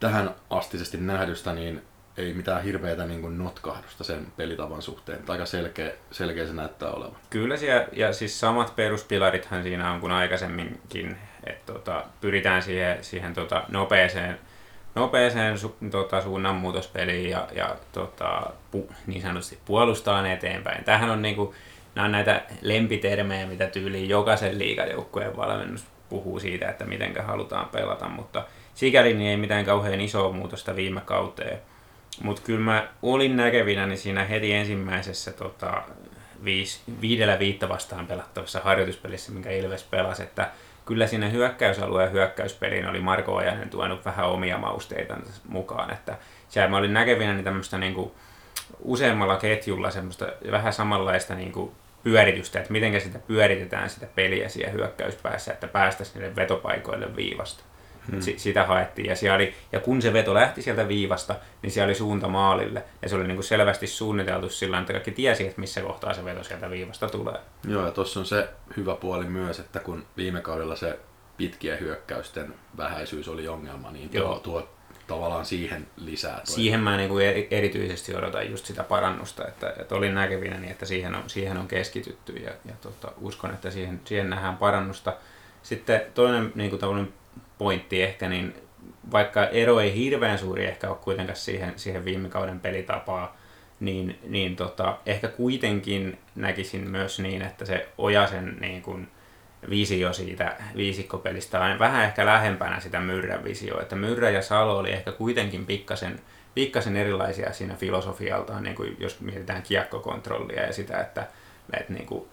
[0.00, 1.82] tähän astisesti nähdystä, niin
[2.16, 5.20] ei mitään hirveätä niin kuin notkahdusta sen pelitavan suhteen.
[5.28, 7.16] Aika selkeä, selkeä se näyttää olevan.
[7.30, 13.34] Kyllä siellä, ja siis samat peruspilarithan siinä on kuin aikaisemminkin, että tota, pyritään siihen, siihen
[13.34, 14.38] tota, nopeeseen,
[14.94, 20.84] nopeeseen su, tota, suunnanmuutospeliin ja, ja tota, pu, niin sanotusti puolustaan eteenpäin.
[20.84, 21.54] Tähän on, niinku,
[21.94, 28.08] nämä on näitä lempitermejä, mitä tyyliin jokaisen liikajoukkueen valmennus puhuu siitä, että miten halutaan pelata,
[28.08, 28.44] mutta
[28.74, 31.58] sikäli niin ei mitään kauhean isoa muutosta viime kauteen.
[32.22, 35.82] Mutta kyllä mä olin näkevinä niin siinä heti ensimmäisessä tota,
[36.44, 40.50] viis, viidellä viittä vastaan pelattavassa harjoituspelissä, minkä Ilves pelasi, että
[40.86, 45.16] kyllä siinä hyökkäysalueen ja hyökkäyspeliin oli Marko Ojanen tuonut vähän omia mausteita
[45.48, 45.92] mukaan.
[45.92, 46.18] Että
[46.48, 48.12] siellä mä olin näkevinä niin tämmöistä niin
[48.80, 54.72] useammalla ketjulla semmoista vähän samanlaista niin kuin pyöritystä, että miten sitä pyöritetään sitä peliä siellä
[54.72, 57.64] hyökkäyspäässä, että päästäisiin niille vetopaikoille viivasta.
[58.10, 58.20] Hmm.
[58.20, 61.86] S- sitä haettiin ja, siellä oli, ja kun se veto lähti sieltä viivasta, niin siellä
[61.86, 62.84] oli suunta maalille.
[63.02, 66.24] Ja se oli niin kuin selvästi suunniteltu sillä että kaikki tiesi, että missä kohtaa se
[66.24, 67.38] veto sieltä viivasta tulee.
[67.68, 70.98] Joo, ja tuossa on se hyvä puoli myös, että kun viime kaudella se
[71.36, 74.68] pitkien hyökkäysten vähäisyys oli ongelma, niin tuo, tuo
[75.06, 76.36] tavallaan siihen lisää.
[76.36, 76.46] Toi.
[76.46, 80.86] Siihen mä niin kuin erityisesti odotan just sitä parannusta, että, että olin näkevinä niin, että
[80.86, 85.16] siihen on, siihen on keskitytty ja, ja tota, uskon, että siihen, siihen nähdään parannusta.
[85.62, 86.80] Sitten toinen niin kuin
[87.60, 88.54] pointti ehkä, niin
[89.12, 93.36] vaikka ero ei hirveän suuri ehkä ole kuitenkaan siihen, siihen viime kauden pelitapaa,
[93.80, 99.08] niin, niin tota, ehkä kuitenkin näkisin myös niin, että se Ojasen niin kuin,
[99.70, 103.82] visio siitä viisikkopelistä on vähän ehkä lähempänä sitä Myrrän visioa.
[103.82, 106.20] Että Myrrä ja Salo oli ehkä kuitenkin pikkasen,
[106.54, 111.26] pikkasen erilaisia siinä filosofialtaan, niin kuin jos mietitään kiekkokontrollia ja sitä, että,
[111.80, 112.28] että niin kuin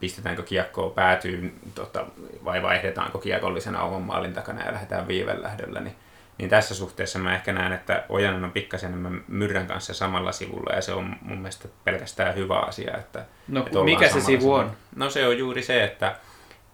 [0.00, 2.06] pistetäänkö kiekkoa päätyyn tota,
[2.44, 5.96] vai vaihdetaanko kiekollisena oman maalin takana ja lähdetään viivelähdöllä, niin,
[6.38, 10.74] niin tässä suhteessa mä ehkä näen, että Ojanen on pikkasen enemmän Myrrän kanssa samalla sivulla
[10.74, 12.96] ja se on mun mielestä pelkästään hyvä asia.
[12.96, 14.72] Että, no että mikä se sivu on?
[14.96, 16.16] No se on juuri se, että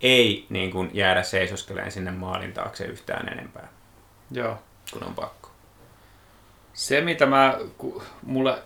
[0.00, 3.68] ei niin kuin jäädä seisoskeleen sinne maalin taakse yhtään enempää.
[4.30, 4.58] Joo.
[4.92, 5.50] Kun on pakko.
[6.72, 7.58] Se, mitä mä,
[8.22, 8.58] mulle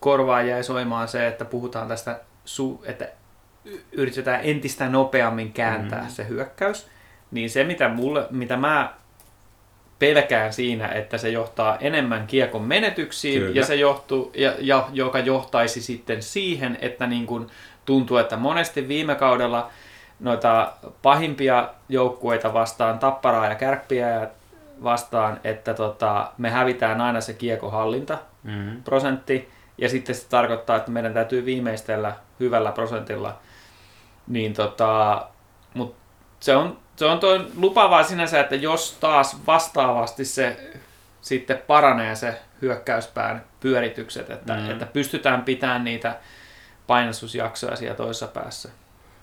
[0.00, 3.08] korvaan jäi soimaan se, että puhutaan tästä, su, että
[3.92, 6.14] yritetään entistä nopeammin kääntää mm-hmm.
[6.14, 6.86] se hyökkäys,
[7.30, 8.94] niin se, mitä, mulle, mitä mä
[9.98, 13.60] pelkään siinä, että se johtaa enemmän kiekon menetyksiin Kyllä.
[13.60, 17.46] ja se johtuu, ja, ja, joka johtaisi sitten siihen, että niin kuin
[17.84, 19.70] tuntuu, että monesti viime kaudella
[20.20, 24.28] noita pahimpia joukkueita vastaan, tapparaa ja kärppiä
[24.82, 28.82] vastaan, että tota, me hävitään aina se kiekohallinta mm-hmm.
[28.82, 29.48] prosentti,
[29.78, 33.38] ja sitten se tarkoittaa, että meidän täytyy viimeistellä hyvällä prosentilla.
[34.26, 35.26] Niin tota,
[35.74, 35.96] mut
[36.40, 40.72] se on, se on toi lupavaa sinänsä, että jos taas vastaavasti se
[41.20, 44.70] sitten paranee se hyökkäyspään pyöritykset, että, mm-hmm.
[44.70, 46.16] että pystytään pitämään niitä
[46.86, 48.68] painostusjaksoja siellä toisessa päässä.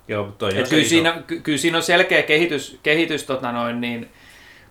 [0.08, 4.12] Joo, toi kyllä, siinä, ky, kyllä siinä on selkeä kehitys, kehitys tota noin, niin,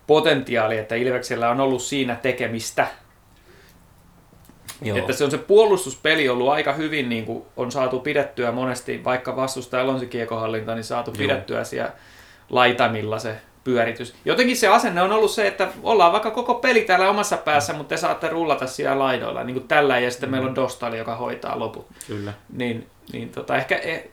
[0.07, 2.87] potentiaali, että Ilveksellä on ollut siinä tekemistä.
[4.81, 4.97] Joo.
[4.97, 9.35] Että se on se puolustuspeli ollut aika hyvin, niin kuin on saatu pidettyä monesti, vaikka
[9.35, 11.17] vastustajalla on se kiekohallinta, niin saatu Joo.
[11.17, 11.91] pidettyä siellä
[12.49, 14.15] laitamilla se pyöritys.
[14.25, 17.95] Jotenkin se asenne on ollut se, että ollaan vaikka koko peli täällä omassa päässä, mutta
[17.95, 20.31] te saatte rullata siellä laidoilla, niin kuin tällä, ja sitten mm.
[20.31, 21.87] meillä on Dostali, joka hoitaa loput.
[22.07, 22.33] Kyllä.
[22.53, 24.09] Niin, niin tota, ehkä eh,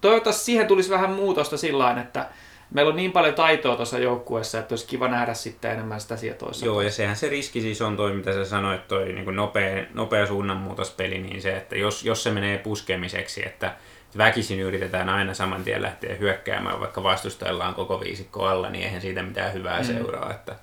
[0.00, 2.26] toivottavasti siihen tulisi vähän muutosta sillä että
[2.70, 6.46] meillä on niin paljon taitoa tuossa joukkueessa, että olisi kiva nähdä sitten enemmän sitä sieltä
[6.64, 10.26] Joo, ja sehän se riski siis on toi, mitä sä sanoit, toi niin nopea, nopea
[10.26, 13.76] suunnanmuutospeli, niin se, että jos, jos se menee puskemiseksi, että
[14.18, 19.22] väkisin yritetään aina saman tien lähteä hyökkäämään, vaikka vastustellaan koko viisikko alla, niin eihän siitä
[19.22, 19.86] mitään hyvää mm.
[19.86, 20.30] seuraa.
[20.30, 20.54] Että,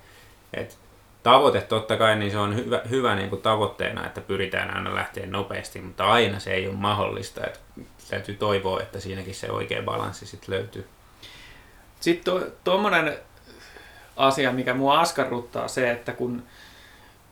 [0.54, 0.78] et,
[1.22, 5.26] tavoite totta kai, niin se on hyvä, hyvä niin kuin tavoitteena, että pyritään aina lähteä
[5.26, 7.46] nopeasti, mutta aina se ei ole mahdollista.
[7.46, 7.58] Että
[8.10, 10.86] täytyy toivoa, että siinäkin se oikea balanssi sitten löytyy.
[12.04, 12.34] Sitten
[12.64, 13.14] tuommoinen
[14.16, 16.42] asia, mikä mua askarruttaa, se, että kun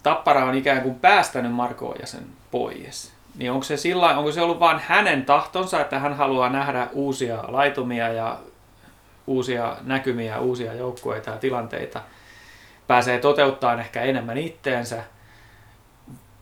[0.03, 4.61] Tappara on ikään kuin päästänyt Marko Ojasen pois, niin onko se, sillä, onko se ollut
[4.61, 8.39] vain hänen tahtonsa, että hän haluaa nähdä uusia laitumia ja
[9.27, 12.01] uusia näkymiä, uusia joukkueita ja tilanteita,
[12.87, 15.05] pääsee toteuttamaan ehkä enemmän itteensä,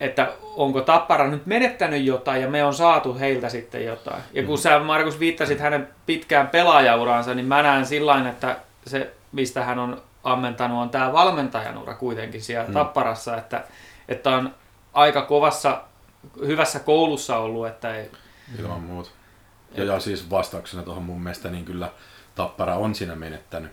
[0.01, 4.23] että onko Tappara nyt menettänyt jotain ja me on saatu heiltä sitten jotain.
[4.33, 4.61] Ja kun mm.
[4.61, 10.01] sä Markus viittasit hänen pitkään pelaajauraansa, niin mä näen sillä että se, mistä hän on
[10.23, 12.73] ammentanut, on tämä valmentajan ura kuitenkin siellä mm.
[12.73, 13.63] Tapparassa, että,
[14.07, 14.55] että on
[14.93, 15.81] aika kovassa,
[16.45, 18.11] hyvässä koulussa ollut, että ei...
[18.59, 19.09] Ilman muuta.
[19.75, 21.91] Ja, ja siis vastauksena tuohon mun mielestä, niin kyllä
[22.35, 23.71] Tappara on siinä menettänyt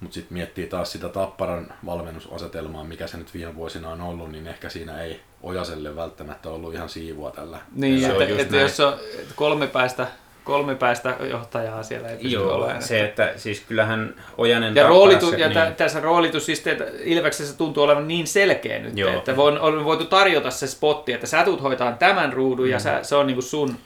[0.00, 4.46] Mutta sitten miettii taas sitä Tapparan valmennusasetelmaa, mikä se nyt viime vuosina on ollut, niin
[4.46, 7.58] ehkä siinä ei Ojaselle välttämättä ollut ihan siivua tällä.
[7.74, 8.62] Niin, että, että näin.
[8.62, 8.94] jos on
[9.34, 10.06] kolme päästä,
[10.44, 12.82] kolme päästä johtajaa siellä ei pysty Joo, olemaan.
[12.82, 17.56] se, että siis kyllähän Ojanen Ja, roolitus, Tapparassa, ja niin, tässä roolitus siis että Ilveksessä
[17.56, 19.16] tuntuu olevan niin selkeä nyt, Joo.
[19.16, 22.72] että on, on voitu tarjota se spotti, että sä tulet hoitaa tämän ruudun mm.
[22.72, 23.76] ja sä, se on niinku sun.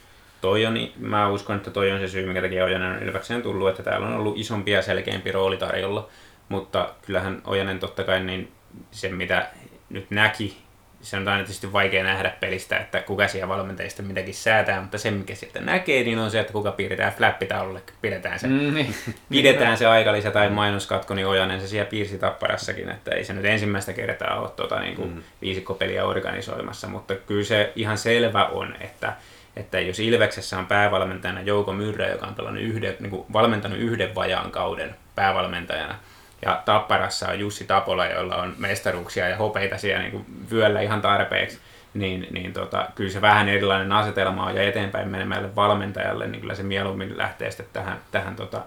[0.40, 3.68] toi on, mä uskon, että toi on se syy, minkä takia Ojanen on Ilvekseen tullut,
[3.68, 6.08] että täällä on ollut isompi ja selkeämpi rooli tarjolla.
[6.48, 8.52] Mutta kyllähän Ojanen totta kai niin
[8.90, 9.48] se, mitä
[9.90, 10.56] nyt näki,
[11.02, 15.10] se on aina tietysti vaikea nähdä pelistä, että kuka siellä valmentajista mitäkin säätää, mutta se,
[15.10, 18.94] mikä sieltä näkee, niin on se, että kuka piirretään flappitaululle, pidetään se Mm, niin.
[19.28, 23.44] pidetään se aikalisä tai mainoskatko, niin Ojanen se siellä piirsi tapparassakin, että ei se nyt
[23.44, 25.22] ensimmäistä kertaa ole tuota, niin kuin mm.
[25.42, 29.12] viisikkopeliä organisoimassa, mutta kyllä se ihan selvä on, että,
[29.56, 34.14] että jos Ilveksessä on päävalmentajana Jouko Myrrä, joka on pelannut yhden, niin kuin valmentanut yhden
[34.14, 35.94] vajaan kauden päävalmentajana,
[36.42, 41.00] ja Tapparassa on Jussi Tapola, jolla on mestaruuksia ja hopeita siellä niin kuin vyöllä ihan
[41.00, 41.58] tarpeeksi,
[41.94, 46.54] niin, niin tota, kyllä se vähän erilainen asetelma on ja eteenpäin menemälle valmentajalle, niin kyllä
[46.54, 48.62] se mieluummin lähtee sitten tähän, tähän tota,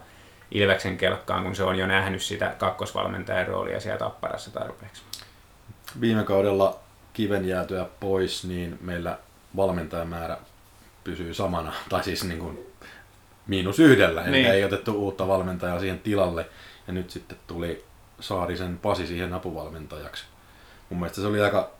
[0.51, 5.01] Ilveksen kelkkaan, kun se on jo nähnyt sitä kakkosvalmentajan roolia siellä Tapparassa tarpeeksi.
[6.01, 6.79] Viime kaudella
[7.13, 9.17] kiven jäätyä pois, niin meillä
[9.55, 10.37] valmentajamäärä
[11.03, 12.59] pysyy samana, tai siis niin kuin
[13.47, 14.51] miinus yhdellä, eli Niin.
[14.51, 16.45] ei otettu uutta valmentajaa siihen tilalle,
[16.87, 17.85] ja nyt sitten tuli
[18.19, 20.25] Saarisen Pasi siihen apuvalmentajaksi.
[20.89, 21.71] Mun mielestä se oli aika,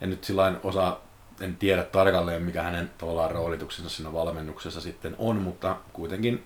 [0.00, 1.00] en nyt sillä osaa,
[1.40, 6.44] en tiedä tarkalleen mikä hänen tavallaan roolituksensa siinä valmennuksessa sitten on, mutta kuitenkin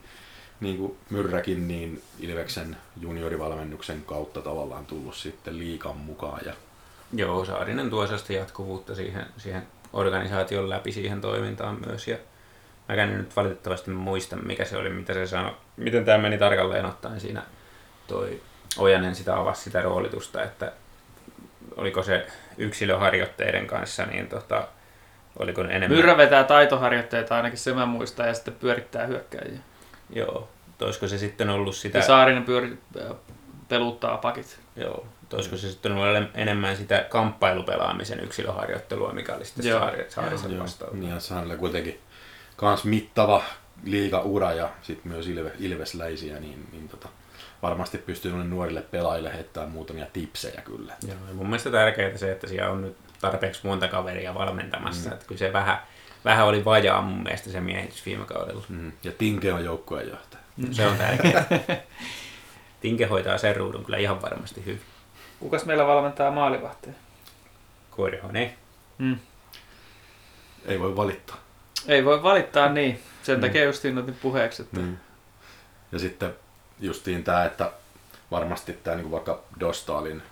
[0.61, 6.41] niin kuin Myrräkin, niin Ilveksen juniorivalmennuksen kautta tavallaan tullut sitten liikan mukaan.
[6.47, 6.53] Ja
[7.13, 9.63] Joo, Saarinen tuo jatkuvuutta siihen, siihen
[9.93, 12.09] organisaation läpi siihen toimintaan myös.
[12.09, 12.17] Ja
[12.89, 15.53] mäkään en nyt valitettavasti muista, mikä se oli, mitä se sanoi.
[15.77, 17.43] Miten tämä meni tarkalleen ottaen siinä
[18.07, 18.41] toi
[18.79, 20.73] Ojanen sitä avasi sitä roolitusta, että
[21.77, 22.27] oliko se
[22.59, 24.69] yksilöharjoitteiden kanssa, niin tota,
[25.39, 25.99] oliko ne enemmän...
[25.99, 29.59] Myrrä vetää taitoharjoitteita ainakin se mä muistan ja sitten pyörittää hyökkäjiä.
[30.11, 30.49] Joo,
[30.81, 31.99] olisiko se sitten ollut sitä...
[31.99, 32.79] Ja Saarinen pyöri,
[33.69, 34.59] peluttaa pakit.
[34.77, 39.79] Joo, olisiko se sitten ollut enemmän sitä kamppailupelaamisen yksilöharjoittelua, mikä oli sitten Joo.
[39.79, 40.93] Saari, Saarisen Joo, vastaus.
[40.93, 42.01] niin hänellä kuitenkin
[42.57, 43.43] kans mittava
[43.85, 47.09] liiga-ura ja sitten myös Ilve, Ilvesläisiä, niin, niin tota,
[47.65, 50.95] varmasti pystyy nuorille pelaajille heittämään muutamia tipsejä kyllä.
[51.09, 55.09] Joo, ja mun mielestä tärkeää se, että siellä on nyt tarpeeksi monta kaveria valmentamassa.
[55.09, 55.13] Mm.
[55.15, 55.79] Että kyllä se vähän,
[56.25, 58.65] vähän oli vajaa mun mielestä se miehitys viime kaudella.
[58.69, 58.93] Mm.
[59.05, 60.43] Ja Tinke on joukkueenjohtaja.
[60.71, 61.45] Se on tärkeää.
[62.81, 64.81] Tinke hoitaa sen ruudun kyllä ihan varmasti hyvin.
[65.41, 66.95] Kukas meillä valmentaa maalivahteja?
[67.91, 68.53] Korhonen.
[68.99, 69.19] Mm.
[70.67, 71.37] Ei voi valittaa.
[71.89, 73.01] Ei voi valittaa niin.
[73.23, 73.41] Sen Mm.
[73.41, 74.97] takia justiin otin puheeksi, että Mm.
[75.93, 76.35] Ja sitten
[76.81, 77.73] justiin tämä, että
[78.31, 80.23] varmasti tämä niin vaikka Dostalin,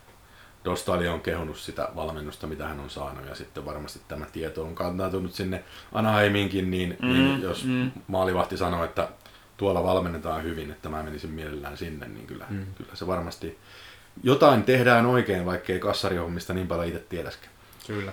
[0.64, 4.74] Dostali on kehunut sitä valmennusta, mitä hän on saanut, ja sitten varmasti tämä tieto on
[4.74, 7.90] kantautunut sinne Anaheiminkin, niin, mm, niin jos mm.
[8.06, 9.08] maalivahti sanoo, että
[9.56, 12.56] tuolla valmennetaan hyvin, että mä menisin mielellään sinne, niin kyllä, Mm.
[12.56, 12.66] mm.
[12.74, 13.58] kyllä se varmasti
[14.22, 17.52] jotain tehdään oikein, vaikkei kassarihommista niin paljon itse tiedäskään.
[17.86, 18.12] Kyllä.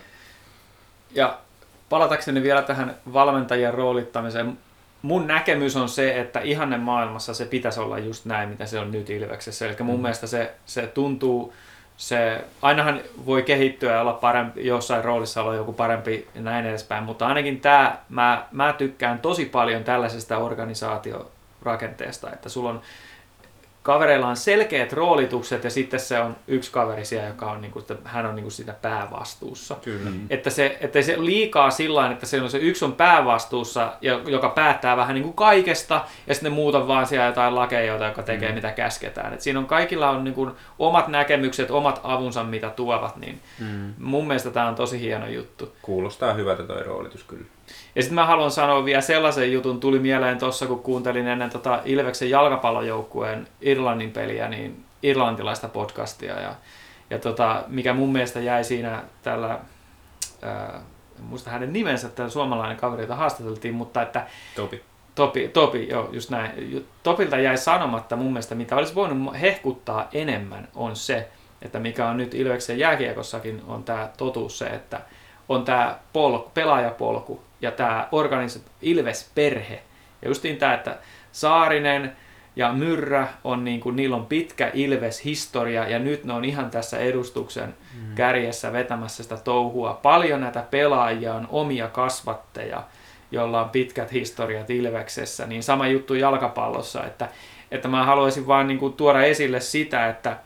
[1.11, 1.39] Ja
[1.89, 4.57] palatakseni vielä tähän valmentajien roolittamiseen.
[5.02, 8.91] Mun näkemys on se, että ihanne maailmassa se pitäisi olla just näin, mitä se on
[8.91, 9.66] nyt Ilveksessä.
[9.66, 10.02] Eli mun Mm.
[10.02, 11.54] mielestä se, se tuntuu,
[11.97, 17.04] se, ainahan voi kehittyä ja olla parempi, jossain roolissa olla joku parempi ja näin edespäin,
[17.04, 22.82] mutta ainakin tämä, mä, mä tykkään tosi paljon tällaisesta organisaatiorakenteesta, että sulla on
[23.84, 27.95] kavereilla on selkeät roolitukset ja sitten se on yksi kaveri siellä, joka on, niinku, sitä-
[28.03, 29.75] hän on niinku sitä päävastuussa.
[29.84, 30.09] Kyllä.
[30.09, 30.19] Mm.
[30.30, 34.21] Että se, ettei se liikaa sillä tavalla, että se on se yksi on päävastuussa, jo-
[34.25, 37.93] joka päättää vähän niin kuin kaikesta, ja sitten ne muut on vaan siellä jotain lakeja,
[38.03, 38.55] jotka tekee Mm.
[38.55, 39.34] mitä käsketään.
[39.34, 43.93] Et siinä on kaikilla on niin kuin omat näkemykset, omat avunsa, mitä tuovat, niin Mm.
[43.99, 45.75] mun mielestä tämä on tosi hieno juttu.
[45.82, 47.45] Kuulostaa hyvältä toi roolitus kyllä.
[47.96, 51.82] Ja sitten mä haluan sanoa vielä sellaisen jutun, tuli mieleen tuossa, kun kuuntelin ennen tota
[51.86, 56.40] Ilveksen jalkapallojoukkueen Irlannin peliä, niin irlantilaista podcastia.
[56.40, 56.56] Ja,
[57.10, 59.60] ja tota, mikä mun mielestä jäi siinä tällä,
[60.42, 60.82] ää,
[61.20, 64.84] muista hänen nimensä, tämä suomalainen kaveri, jota haastateltiin, mutta että Topi.
[65.16, 66.86] Topi, Topi, joo, just näin.
[67.04, 71.28] Topilta jäi sanomatta mun mielestä, mitä olisi voinut hehkuttaa enemmän, on se,
[71.62, 75.02] että mikä on nyt Ilveksen jääkiekossakin, on tämä totuus se, että
[75.50, 79.82] on tämä polku, pelaajapolku ja tämä organis Ilves-perhe.
[80.22, 80.97] Ja justiin tämä, että
[81.32, 82.16] Saarinen
[82.55, 86.97] ja Myrrä on niin kuin, niillä on pitkä Ilves-historia ja nyt ne on ihan tässä
[86.97, 87.76] edustuksen
[88.16, 89.99] kärjessä vetämässä sitä touhua.
[90.03, 92.84] Paljon näitä pelaajia on omia kasvatteja
[93.32, 97.30] jolla on pitkät historiat Ilveksessä, niin sama juttu jalkapallossa, että,
[97.72, 100.38] että mä haluaisin vaan niin kuin tuoda esille sitä, että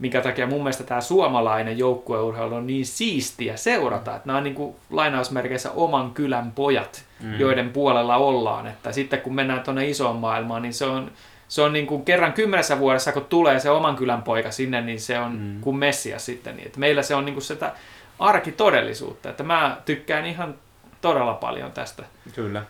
[0.00, 4.54] minkä takia mun mielestä tämä suomalainen joukkueurheilu on niin siistiä seurata, että nämä on niin
[4.54, 7.40] kuin lainausmerkeissä oman kylän pojat, mm.
[7.40, 11.12] joiden puolella ollaan, että sitten kun mennään tuonne isoon maailmaan, niin se on,
[11.48, 15.00] se on niin kuin kerran kymmenessä vuodessa, kun tulee se oman kylän poika sinne, niin
[15.00, 15.60] se on mm.
[15.60, 16.60] kuin messia sitten.
[16.60, 17.72] Että meillä se on niin kuin sitä
[18.18, 20.54] arkitodellisuutta, että mä tykkään ihan
[21.00, 22.02] todella paljon tästä
[22.34, 22.62] Kyllä.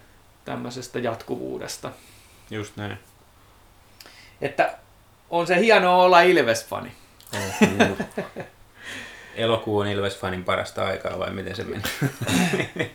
[0.45, 1.91] tämmöisestä jatkuvuudesta.
[2.51, 2.99] Just näin.
[4.41, 4.78] Että
[5.31, 6.99] on se hienoa olla Ilves-fani.
[7.37, 7.97] Oh,
[9.35, 11.83] Elokuu on Ilves-fanin parasta aikaa vai miten se meni?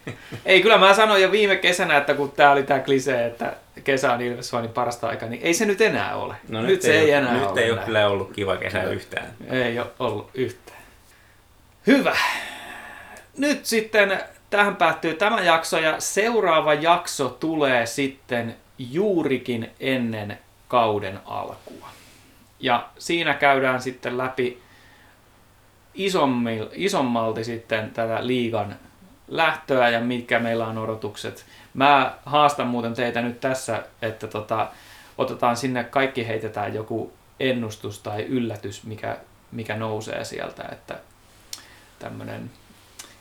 [0.45, 4.13] ei, kyllä mä sanoin jo viime kesänä, että kun tää oli tää klisee, että kesä
[4.13, 6.36] on Ilves-fanin parasta aikaa, niin ei se nyt enää ole.
[6.49, 7.61] No nyt, nyt se ei, enää nyt ole.
[7.61, 9.27] ei ole kyllä ollut kiva kesä yhtään.
[9.49, 10.79] Ei ole ollut yhtään.
[11.88, 12.17] Hyvä.
[13.38, 14.19] Nyt sitten
[14.49, 21.89] tähän päättyy tämä jakso ja seuraava jakso tulee sitten juurikin ennen kauden alkua.
[22.59, 24.61] Ja siinä käydään sitten läpi
[26.73, 28.75] isommalti sitten tätä liigan
[29.27, 31.45] lähtöä ja mitkä meillä on odotukset.
[31.73, 34.67] Mä haastan muuten teitä nyt tässä, että tota,
[35.17, 39.17] otetaan sinne, kaikki heitetään joku ennustus tai yllätys, mikä,
[39.51, 40.99] mikä nousee sieltä, että
[41.99, 42.51] tämmönen,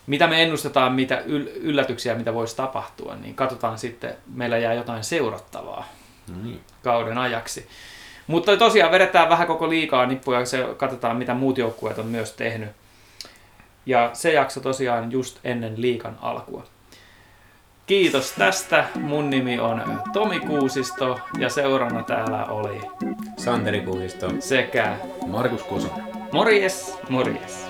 [0.06, 1.18] mitä me ennustetaan, mitä
[1.60, 5.88] yllätyksiä, mitä voisi tapahtua, niin katsotaan sitten, meillä jää jotain seurattavaa
[6.42, 6.60] niin.
[6.82, 7.68] kauden ajaksi.
[8.26, 12.32] Mutta tosiaan vedetään vähän koko liikaa nippuja ja se, katsotaan, mitä muut joukkueet on myös
[12.32, 12.68] tehnyt.
[13.86, 16.64] Ja se jakso tosiaan just ennen liikan alkua.
[17.86, 18.84] Kiitos tästä.
[18.94, 22.80] Mun nimi on Tomi Kuusisto ja seurana täällä oli
[23.36, 24.96] Santeri Kuusisto sekä
[25.26, 25.88] Markus Kosa.
[26.32, 27.63] Morjes, morjes.